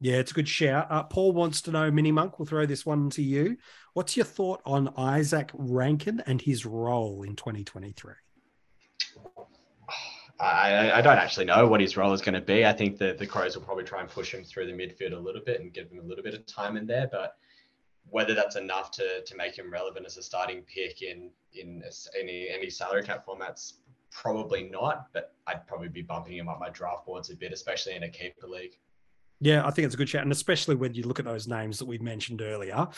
[0.00, 0.86] Yeah, it's a good shout.
[0.90, 3.56] Uh, Paul wants to know, Mini Monk, we'll throw this one to you.
[3.94, 8.14] What's your thought on Izak Rankine and his role in 2023?
[10.40, 12.64] I, I don't actually know what his role is going to be.
[12.64, 15.18] I think that the Crows will probably try and push him through the midfield a
[15.18, 17.08] little bit and give him a little bit of time in there.
[17.10, 17.36] But
[18.08, 21.82] whether that's enough to, to make him relevant as a starting pick in in
[22.18, 23.74] any any salary cap formats,
[24.10, 27.94] probably not, but I'd probably be bumping him up my draft boards a bit, especially
[27.94, 28.78] in a keeper league.
[29.40, 30.22] Yeah, I think it's a good chat.
[30.22, 32.88] And especially when you look at those names that we mentioned earlier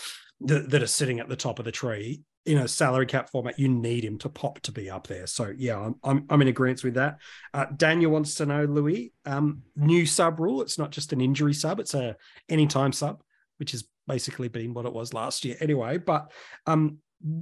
[0.40, 3.58] that, that, are sitting at the top of the tree, in a salary cap format,
[3.58, 5.26] you need him to pop to be up there.
[5.26, 7.18] So, yeah, I'm, I'm, I'm in agreement with that.
[7.54, 10.62] Uh, Daniel wants to know, Louis, um, new sub rule.
[10.62, 12.16] It's not just an injury sub, it's a
[12.48, 13.22] anytime sub,
[13.58, 15.98] which has basically been what it was last year anyway.
[15.98, 16.32] But
[16.66, 16.98] um,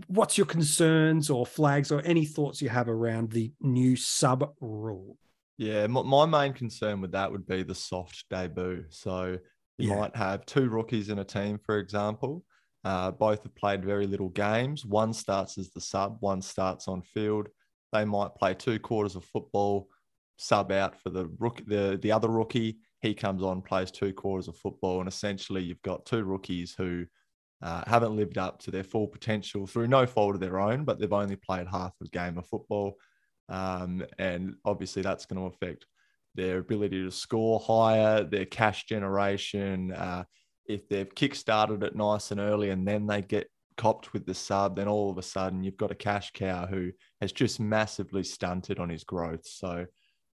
[0.09, 5.17] what's your concerns or flags or any thoughts you have around the new sub rule?
[5.57, 8.85] Yeah, my, main concern with that would be the soft debut.
[8.89, 9.39] So
[9.79, 9.97] you yeah.
[9.97, 12.45] might have two rookies in a team, for example.
[12.85, 14.87] Uh, both have played very little games.
[14.87, 17.49] One starts as the sub, one starts on field.
[17.93, 19.89] They might play two quarters of football,
[20.37, 22.79] sub out for the rookie, the, the other rookie.
[23.03, 27.05] He comes on, plays two quarters of football, and essentially you've got two rookies who
[27.63, 30.99] uh, haven't lived up to their full potential through no fault of their own, but
[30.99, 32.97] they've only played half a game of football.
[33.51, 35.85] Um, and obviously, that's going to affect
[36.35, 39.93] their ability to score higher, their cash generation.
[39.93, 40.25] Uh,
[40.75, 44.77] if they've kick-started it nice and early and then they get copped with the sub,
[44.77, 46.91] then all of a sudden you've got a cash cow who
[47.21, 49.47] has just massively stunted on his growth.
[49.47, 49.87] So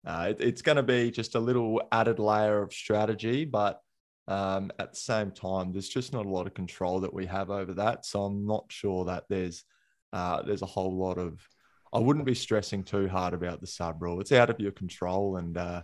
[0.07, 3.81] uh, it, it's going to be just a little added layer of strategy, but
[4.27, 7.51] um, at the same time, there's just not a lot of control that we have
[7.51, 8.07] over that.
[8.07, 9.65] So I'm not sure that there's
[10.13, 11.47] uh, there's a whole lot of.
[11.93, 14.21] I wouldn't be stressing too hard about the sub rule.
[14.21, 15.83] It's out of your control, and uh,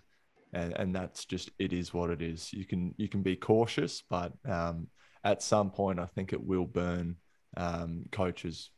[0.53, 2.53] and and that's just it is what it is.
[2.53, 4.89] You can you can be cautious, but um,
[5.25, 7.17] at some point, I think it will burn
[7.57, 8.71] um, coaches.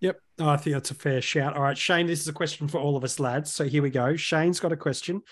[0.00, 1.56] Yep, I think that's a fair shout.
[1.56, 3.52] All right, Shane, this is a question for all of us lads.
[3.52, 4.16] So here we go.
[4.16, 5.22] Shane's got a question.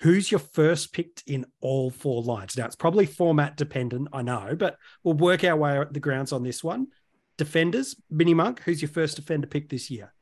[0.00, 2.56] Who's your first picked in all four lines?
[2.56, 6.32] Now, it's probably format dependent, I know, but we'll work our way at the grounds
[6.32, 6.88] on this one.
[7.36, 10.12] Defenders, Mini Monk, who's your first defender pick this year?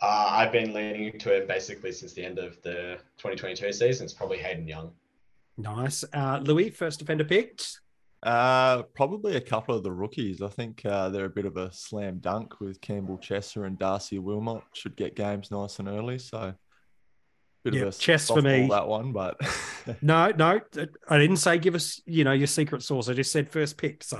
[0.00, 4.04] Uh, I've been leaning to it basically since the end of the 2022 season.
[4.04, 4.92] It's probably Hayden Young.
[5.56, 6.04] Nice.
[6.12, 7.80] Uh, Louis, first defender picked?
[8.22, 10.42] Uh, probably a couple of the rookies.
[10.42, 14.18] I think uh, they're a bit of a slam dunk with Campbell Chesser and Darcy
[14.18, 14.62] Wilmot.
[14.72, 16.18] Should get games nice and early.
[16.18, 16.54] So,
[17.64, 18.66] bit Yeah, of a Chess for me.
[18.68, 19.36] that one, but
[20.02, 20.60] No, no,
[21.08, 23.08] I didn't say give us, you know, your secret sauce.
[23.08, 24.02] I just said first pick.
[24.02, 24.16] So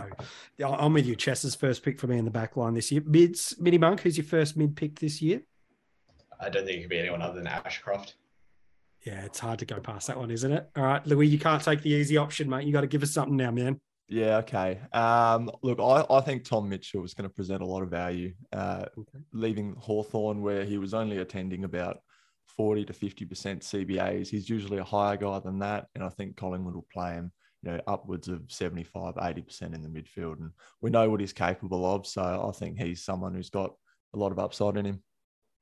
[0.62, 1.16] I- I'm with you.
[1.16, 3.02] Chess's first pick for me in the back line this year.
[3.06, 5.42] Mids, Mini Monk, who's your first mid pick this year?
[6.44, 8.14] I don't think it could be anyone other than Ashcroft.
[9.04, 10.68] Yeah, it's hard to go past that one, isn't it?
[10.76, 12.66] All right, Louis, you can't take the easy option, mate.
[12.66, 13.80] You got to give us something now, man.
[14.08, 14.80] yeah, okay.
[14.92, 18.32] Um, look, I, I think Tom Mitchell is going to present a lot of value.
[18.52, 19.18] Uh, Okay.
[19.32, 21.98] leaving Hawthorn where he was only attending about
[22.56, 23.26] 40 to 50%
[23.60, 24.28] CBAs.
[24.28, 25.86] He's usually a higher guy than that.
[25.94, 27.32] And I think Collingwood will play him,
[27.62, 30.40] you know, upwards of 75, 80% in the midfield.
[30.40, 32.06] And we know what he's capable of.
[32.06, 33.74] So I think he's someone who's got
[34.14, 35.02] a lot of upside in him.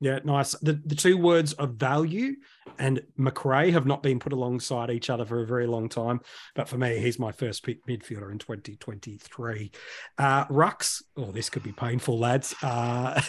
[0.03, 0.51] Yeah, nice.
[0.51, 2.35] The the two words of value
[2.77, 6.19] and Macrae have not been put alongside each other for a very long time.
[6.55, 9.71] But for me, he's my first pick midfielder in 2023.
[10.17, 11.03] Uh Rucks.
[11.15, 12.53] Oh, this could be painful, lads.
[12.61, 13.21] Uh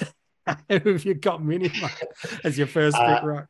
[0.68, 1.70] who have you got mini
[2.44, 3.46] as your first pick, Uh, Rucks?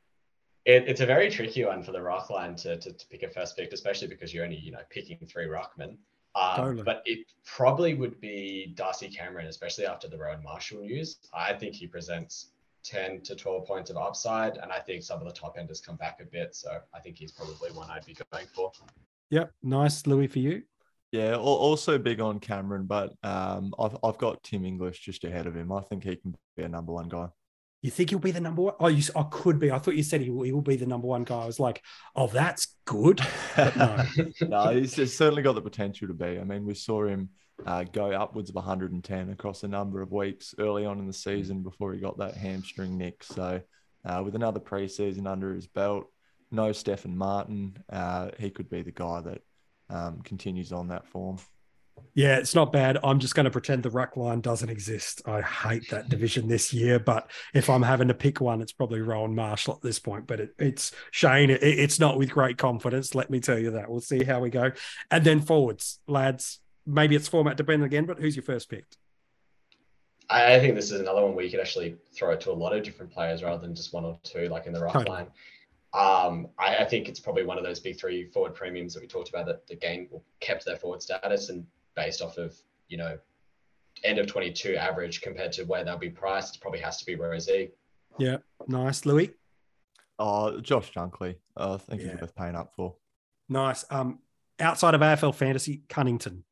[0.67, 3.31] It, it's a very tricky one for the ruck line to, to, to pick a
[3.31, 5.97] first pick, especially because you're only you know picking three ruckmen.
[6.37, 6.83] Um, Totally.
[6.83, 11.17] But it probably would be Darcy Cameron, especially after the Rowan Marshall news.
[11.33, 12.51] I think he presents
[12.85, 15.97] 10 to 12 points of upside, and I think some of the top enders come
[15.97, 16.55] back a bit.
[16.55, 18.71] So I think he's probably one I'd be going for.
[19.31, 20.63] Yep, nice, Louis, for you.
[21.13, 25.55] Yeah, also big on Cameron, but um, I've, I've got Tim English just ahead of
[25.55, 25.71] him.
[25.71, 27.29] I think he can be a number one guy.
[27.83, 28.75] You think he'll be the number one?
[28.81, 29.71] Oh, you, s- I could be.
[29.71, 31.43] I thought you said he will, he will be the number one guy.
[31.43, 31.83] I was like,
[32.17, 33.21] oh, that's good.
[33.55, 34.05] But no.
[34.49, 36.39] no, he's, he's certainly got the potential to be.
[36.41, 37.29] I mean, we saw him
[37.67, 41.63] uh, go upwards of 110 across a number of weeks early on in the season
[41.63, 43.23] before he got that hamstring nick.
[43.25, 43.61] So,
[44.05, 46.07] uh, with another preseason under his belt,
[46.51, 49.43] no Stefan Martin, uh, he could be the guy that
[49.91, 51.39] um, continues on that form.
[52.15, 52.99] Yeah, it's not bad.
[53.03, 55.23] I'm just going to pretend the ruck line doesn't exist.
[55.27, 59.01] I hate that division this year, but if I'm having to pick one, it's probably
[59.01, 60.27] Rowan Marshall at this point.
[60.27, 61.51] But it, it's Shane.
[61.51, 63.15] It, it's not with great confidence.
[63.15, 63.91] Let me tell you that.
[63.91, 64.73] We'll see how we go.
[65.11, 66.61] And then forwards, lads.
[66.87, 68.85] Maybe it's format dependent again, but who's your first pick?
[70.31, 72.53] I I think this is another one where you could actually throw it to a
[72.53, 75.11] lot of different players rather than just one or two, like in the ruck Totally.
[75.17, 75.27] line.
[75.93, 79.07] Um, I, I think it's probably one of those big three forward premiums that we
[79.07, 80.09] talked about that the game
[80.41, 81.65] kept their forward status and
[81.95, 82.55] based off of,
[82.89, 83.17] you know,
[84.03, 87.15] end of 22 average compared to where they'll be priced, it probably has to be
[87.17, 87.71] Rozee.
[88.19, 88.39] Yeah.
[88.67, 89.31] Nice, Louis.
[90.19, 92.13] Oh, Josh Dunkley, I think Yeah.
[92.13, 92.97] he's worth paying up for.
[93.49, 93.85] Nice.
[93.91, 94.19] Um,
[94.59, 96.43] outside of AFL fantasy, Cunnington,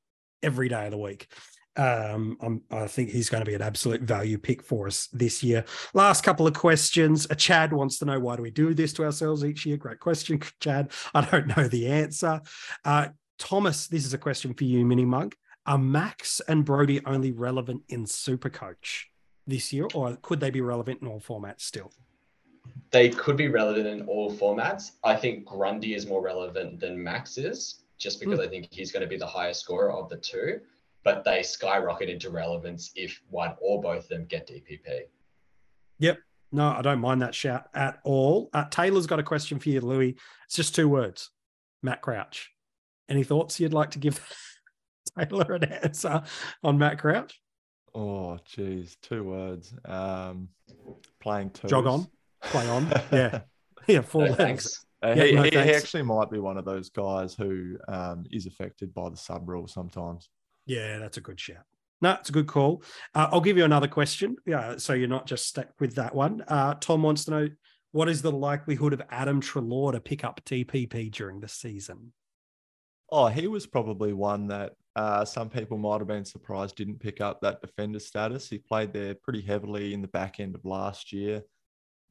[0.42, 1.28] every day of the week.
[1.74, 5.64] Um, I think he's going to be an absolute value pick for us this year.
[5.94, 7.26] Last couple of questions.
[7.30, 9.78] A Chad wants to know why do we do this to ourselves each year?
[9.78, 10.92] Great question, Chad.
[11.14, 12.42] I don't know the answer.
[12.84, 15.36] Uh, Thomas, this is a question for you, Mini Monk.
[15.64, 19.04] Are Max and Brodie only relevant in Supercoach
[19.46, 21.90] this year, or could they be relevant in all formats still?
[22.90, 24.92] They could be relevant in all formats.
[25.02, 29.02] I think Grundy is more relevant than Max is, just because I think he's going
[29.02, 30.60] to be the highest scorer of the two.
[31.04, 35.02] But they skyrocket into relevance if one or both of them get DPP.
[35.98, 36.18] Yep.
[36.52, 38.50] No, I don't mind that shout at all.
[38.52, 40.16] Uh, Taylor's got a question for you, Louis.
[40.46, 41.30] It's just two words
[41.82, 42.50] Matt Crouch.
[43.08, 44.20] Any thoughts you'd like to give
[45.18, 46.22] Taylor an answer
[46.62, 47.40] on Matt Crouch?
[47.94, 49.74] Oh, geez, two words.
[49.84, 50.48] Um,
[51.20, 51.68] playing two.
[51.68, 52.06] Jog on,
[52.42, 52.92] play on.
[53.12, 53.40] Yeah.
[53.88, 54.84] Yeah, four No, legs.
[55.02, 58.24] Uh, Yeah, he, no he, he actually might be one of those guys who um,
[58.30, 60.28] is affected by the sub rule sometimes.
[60.66, 61.64] Yeah, that's a good shout.
[62.00, 62.82] No, it's a good call.
[63.14, 64.36] Uh, I'll give you another question.
[64.44, 66.42] Yeah, so you're not just stuck with that one.
[66.48, 67.48] Uh, Tom wants to know
[67.92, 72.12] what is the likelihood of Adam Treloar to pick up DPP during the season?
[73.10, 77.20] Oh, he was probably one that uh, some people might have been surprised didn't pick
[77.20, 78.48] up that defender status.
[78.48, 81.42] He played there pretty heavily in the back end of last year.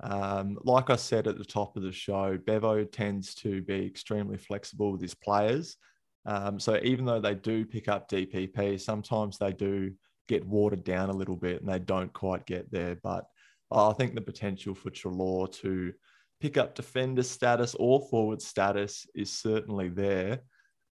[0.01, 4.37] Um, like I said at the top of the show, Bevo tends to be extremely
[4.37, 5.77] flexible with his players.
[6.25, 9.91] Um, so even though they do pick up DPP, sometimes they do
[10.27, 12.95] get watered down a little bit and they don't quite get there.
[13.01, 13.25] But
[13.71, 15.93] I think the potential for Treloar to
[16.39, 20.41] pick up defender status or forward status is certainly there.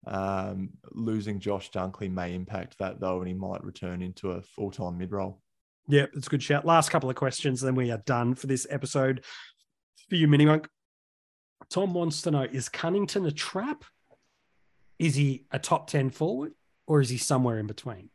[0.07, 4.72] Um, losing Josh Dunkley may impact that though, and he might return into a full
[4.72, 5.41] time mid role.
[5.88, 6.65] Yeah, it's a good shout.
[6.65, 9.23] Last couple of questions, then we are done for this episode.
[10.09, 10.67] For you, Mini Monk.
[11.69, 13.84] Tom wants to know Is Cunnington a trap?
[14.97, 16.53] Is he a top 10 forward
[16.88, 18.09] or is he somewhere in between?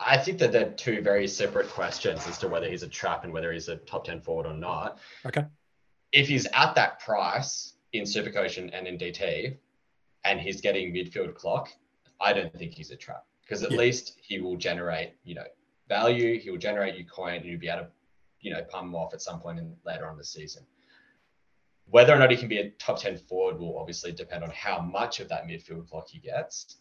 [0.00, 3.32] I think that they're two very separate questions as to whether he's a trap and
[3.32, 4.98] whether he's a top 10 forward or not.
[5.24, 5.44] Okay.
[6.12, 9.56] If he's at that price in Supercoach and, and in DT,
[10.24, 11.70] and he's getting midfield clock,
[12.20, 13.78] I don't think he's a trap because at yeah.
[13.78, 15.44] least he will generate, you know,
[15.88, 16.38] value.
[16.38, 17.88] He will generate you coin, and you'll be able to,
[18.40, 20.64] you know, pump him off at some point in, later on the season.
[21.86, 24.80] Whether or not he can be a top 10 forward will obviously depend on how
[24.80, 26.78] much of that midfield clock he gets.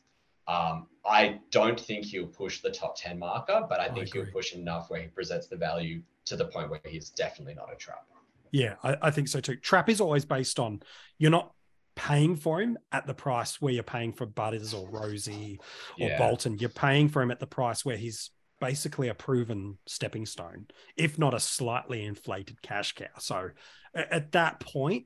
[0.47, 4.32] Um, I don't think he'll push the top 10 marker, but I think I he'll
[4.32, 7.76] push enough where he presents the value to the point where he's definitely not a
[7.76, 8.05] trap.
[8.51, 9.55] Yeah, I, I think so too.
[9.57, 10.82] Trap is always based on
[11.18, 11.53] you're not
[11.95, 15.57] paying for him at the price where you're paying for Butters or Rozee
[15.99, 16.17] or yeah.
[16.17, 16.57] Bolton.
[16.57, 21.19] You're paying for him at the price where he's basically a proven stepping stone, if
[21.19, 23.05] not a slightly inflated cash cow.
[23.19, 23.49] So
[23.93, 25.05] at that point,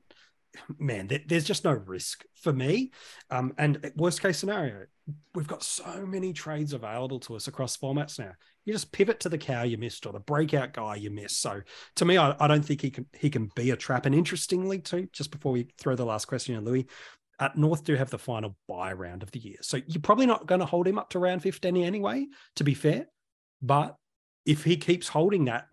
[0.78, 2.92] man, there's just no risk for me.
[3.30, 4.86] Um, and worst case scenario,
[5.34, 8.32] we've got so many trades available to us across formats now.
[8.68, 11.40] You just pivot to the cow you missed or the breakout guy you missed.
[11.40, 11.62] So
[11.96, 14.04] to me, I, I don't think he can he can be a trap.
[14.04, 16.86] And interestingly, too, just before we throw the last question in, Louis,
[17.40, 19.56] at North do have the final buy round of the year.
[19.62, 22.74] So you're probably not going to hold him up to round 15 anyway, to be
[22.74, 23.06] fair.
[23.62, 23.96] But
[24.44, 25.68] if he keeps holding that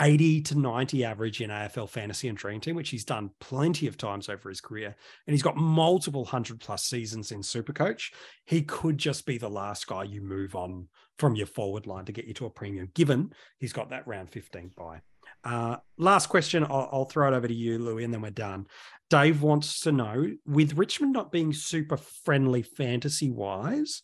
[0.00, 3.96] 80 to 90 average in AFL fantasy and dream team, which he's done plenty of
[3.96, 4.94] times over his career.
[5.26, 8.12] And he's got multiple hundred plus seasons in super coach.
[8.46, 10.88] He could just be the last guy you move on
[11.18, 14.30] from your forward line to get you to a premium, given he's got that round
[14.30, 15.00] 15 buy.
[15.44, 18.66] Uh, last question, I'll, I'll, throw it over to you, Louis, and then we're done.
[19.10, 24.02] Dave wants to know with Richmond not being super friendly fantasy wise,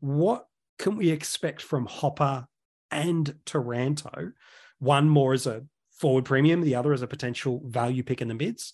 [0.00, 0.46] what
[0.78, 2.46] can we expect from Hopper
[2.90, 4.32] and Taranto?
[4.80, 5.62] One more as a
[5.92, 8.72] forward premium, the other as a potential value pick in the mids.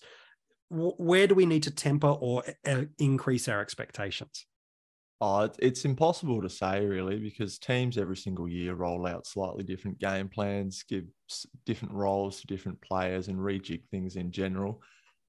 [0.69, 4.45] Where do we need to temper or uh, increase our expectations?
[5.19, 9.97] Oh, it's impossible to say really because teams every single year roll out slightly different
[9.97, 11.05] game plans, give
[11.65, 14.81] different roles to different players, and rejig things in general.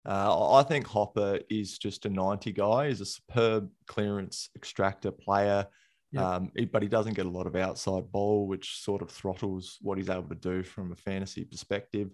[0.06, 2.88] Uh, I think Hopper is just a 90 guy.
[2.88, 5.66] He's a superb clearance extractor player.
[6.12, 6.22] Yep.
[6.22, 9.98] Um, but he doesn't get a lot of outside ball, which sort of throttles what
[9.98, 12.10] he's able to do from a fantasy perspective.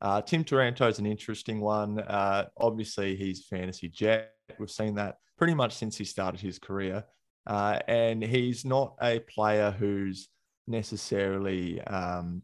[0.00, 2.00] Uh, Tim Taranto is an interesting one.
[2.00, 4.32] Uh, obviously, he's fantasy jet.
[4.58, 7.04] We've seen that pretty much since he started his career.
[7.46, 10.28] Uh, and he's not a player who's
[10.66, 12.42] necessarily um,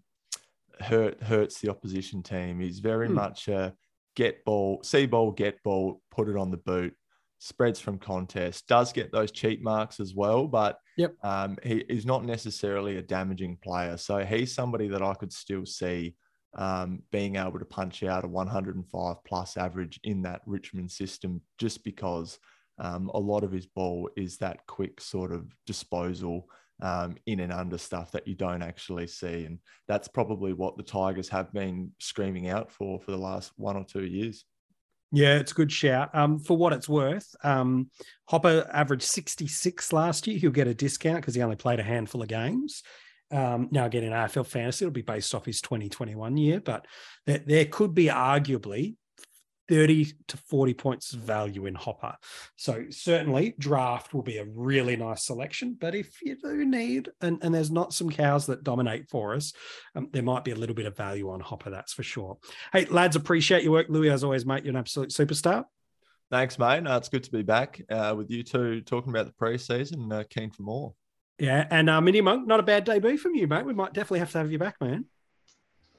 [0.81, 2.61] hurt hurts the opposition team.
[2.61, 3.15] He's very hmm.
[3.15, 3.75] much a
[4.15, 6.95] get ball, see ball, get ball, put it on the boot
[7.39, 11.15] spreads from contest, does get those cheap marks as well, but yep.
[11.23, 13.97] um, he is not necessarily a damaging player.
[13.97, 16.15] So he's somebody that I could still see
[16.57, 21.85] um, being able to punch out a 105 plus average in that Richmond system just
[21.85, 22.39] because
[22.79, 26.49] um, a lot of his ball is that quick sort of disposal
[26.83, 29.45] um, in and under stuff that you don't actually see.
[29.45, 29.59] And
[29.89, 33.85] that's probably what the Tigers have been screaming out for for the last one or
[33.85, 34.45] two years.
[35.13, 36.15] Yeah, it's a good shout.
[36.15, 37.91] Um, for what it's worth, um,
[38.27, 40.39] Hopper averaged 66 last year.
[40.39, 42.83] He'll get a discount because he only played a handful of games.
[43.31, 46.87] Um, now, again, in AFL fantasy, it'll be based off his 2021 year, but
[47.27, 48.95] there, there could be arguably
[49.69, 52.15] 30 to 40 points of value in Hopper.
[52.57, 55.77] So certainly draft will be a really nice selection.
[55.79, 59.53] But if you do need, and, and there's not some cows that dominate for us,
[59.95, 62.39] um, there might be a little bit of value on Hopper, that's for sure.
[62.73, 63.87] Hey, lads, appreciate your work.
[63.89, 65.65] Louis, as always, mate, you're an absolute superstar.
[66.31, 66.83] Thanks, mate.
[66.83, 70.13] No, it's good to be back uh, with you two talking about the preseason.
[70.13, 70.95] Uh, keen for more.
[71.39, 73.67] Yeah, and uh, Mini Monk, not a bad debut from you, mate.
[73.67, 75.05] We might definitely have to have you back, man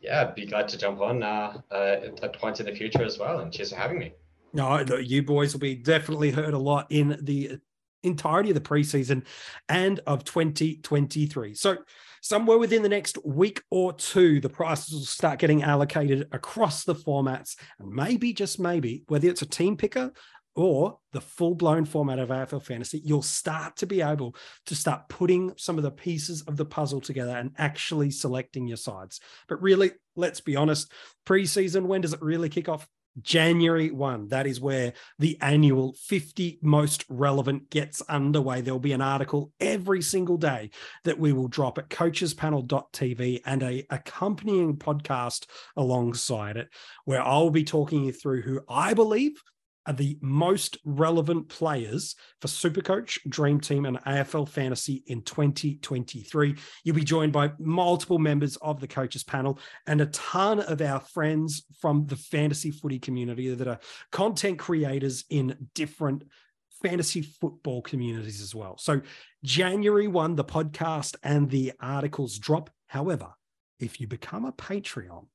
[0.07, 3.19] yeah, I'd be glad to jump on uh, uh, at points in the future as
[3.19, 3.39] well.
[3.39, 4.13] And cheers for having me.
[4.53, 7.59] No, you boys will be definitely heard a lot in the
[8.03, 9.25] entirety of the preseason
[9.67, 11.53] and of 2023.
[11.55, 11.77] So,
[12.21, 16.95] somewhere within the next week or two, the prices will start getting allocated across the
[16.95, 17.57] formats.
[17.79, 20.13] And maybe, just maybe, whether it's a team picker,
[20.57, 24.35] or the full blown format of AFL fantasy, you'll start to be able
[24.65, 28.77] to start putting some of the pieces of the puzzle together and actually selecting your
[28.77, 29.21] sides.
[29.47, 30.91] But really, let's be honest,
[31.27, 32.87] preseason, when does it really kick off?
[33.21, 34.29] January 1.
[34.29, 38.61] That is where the annual 50 most relevant gets underway.
[38.61, 40.69] There'll be an article every single day
[41.03, 46.69] that we will drop at coachespanel.tv and a accompanying podcast alongside it,
[47.05, 49.41] where I'll be talking you through who I believe
[49.87, 56.55] are the most relevant players for Supercoach, Dream Team, and AFL Fantasy in 2023.
[56.83, 60.99] You'll be joined by multiple members of the coaches panel and a ton of our
[60.99, 63.79] friends from the fantasy footy community that are
[64.11, 66.23] content creators in different
[66.83, 68.77] fantasy football communities as well.
[68.77, 69.01] So,
[69.43, 72.69] January 1, the podcast and the articles drop.
[72.87, 73.29] However,
[73.79, 75.27] if you become a Patreon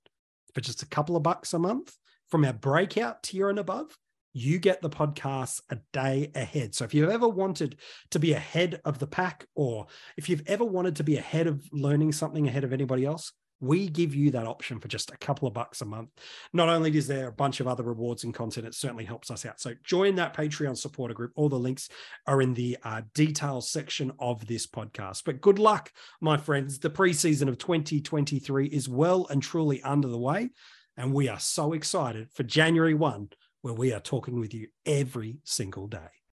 [0.54, 1.96] for just a couple of bucks a month
[2.28, 3.96] from our breakout tier and above,
[4.32, 6.74] you get the podcast a day ahead.
[6.74, 7.76] So if you've ever wanted
[8.10, 11.62] to be ahead of the pack, or if you've ever wanted to be ahead of
[11.72, 15.46] learning something ahead of anybody else, we give you that option for just a couple
[15.46, 16.10] of bucks a month.
[16.52, 19.46] Not only is there a bunch of other rewards and content, it certainly helps us
[19.46, 19.60] out.
[19.60, 21.30] So join that Patreon supporter group.
[21.36, 21.88] All the links
[22.26, 25.22] are in the uh, details section of this podcast.
[25.24, 26.80] But good luck, my friends.
[26.80, 30.50] The preseason of 2023 is well and truly under the way.
[30.96, 33.28] And we are so excited for January 1,
[33.62, 36.21] where we are talking with you every single day.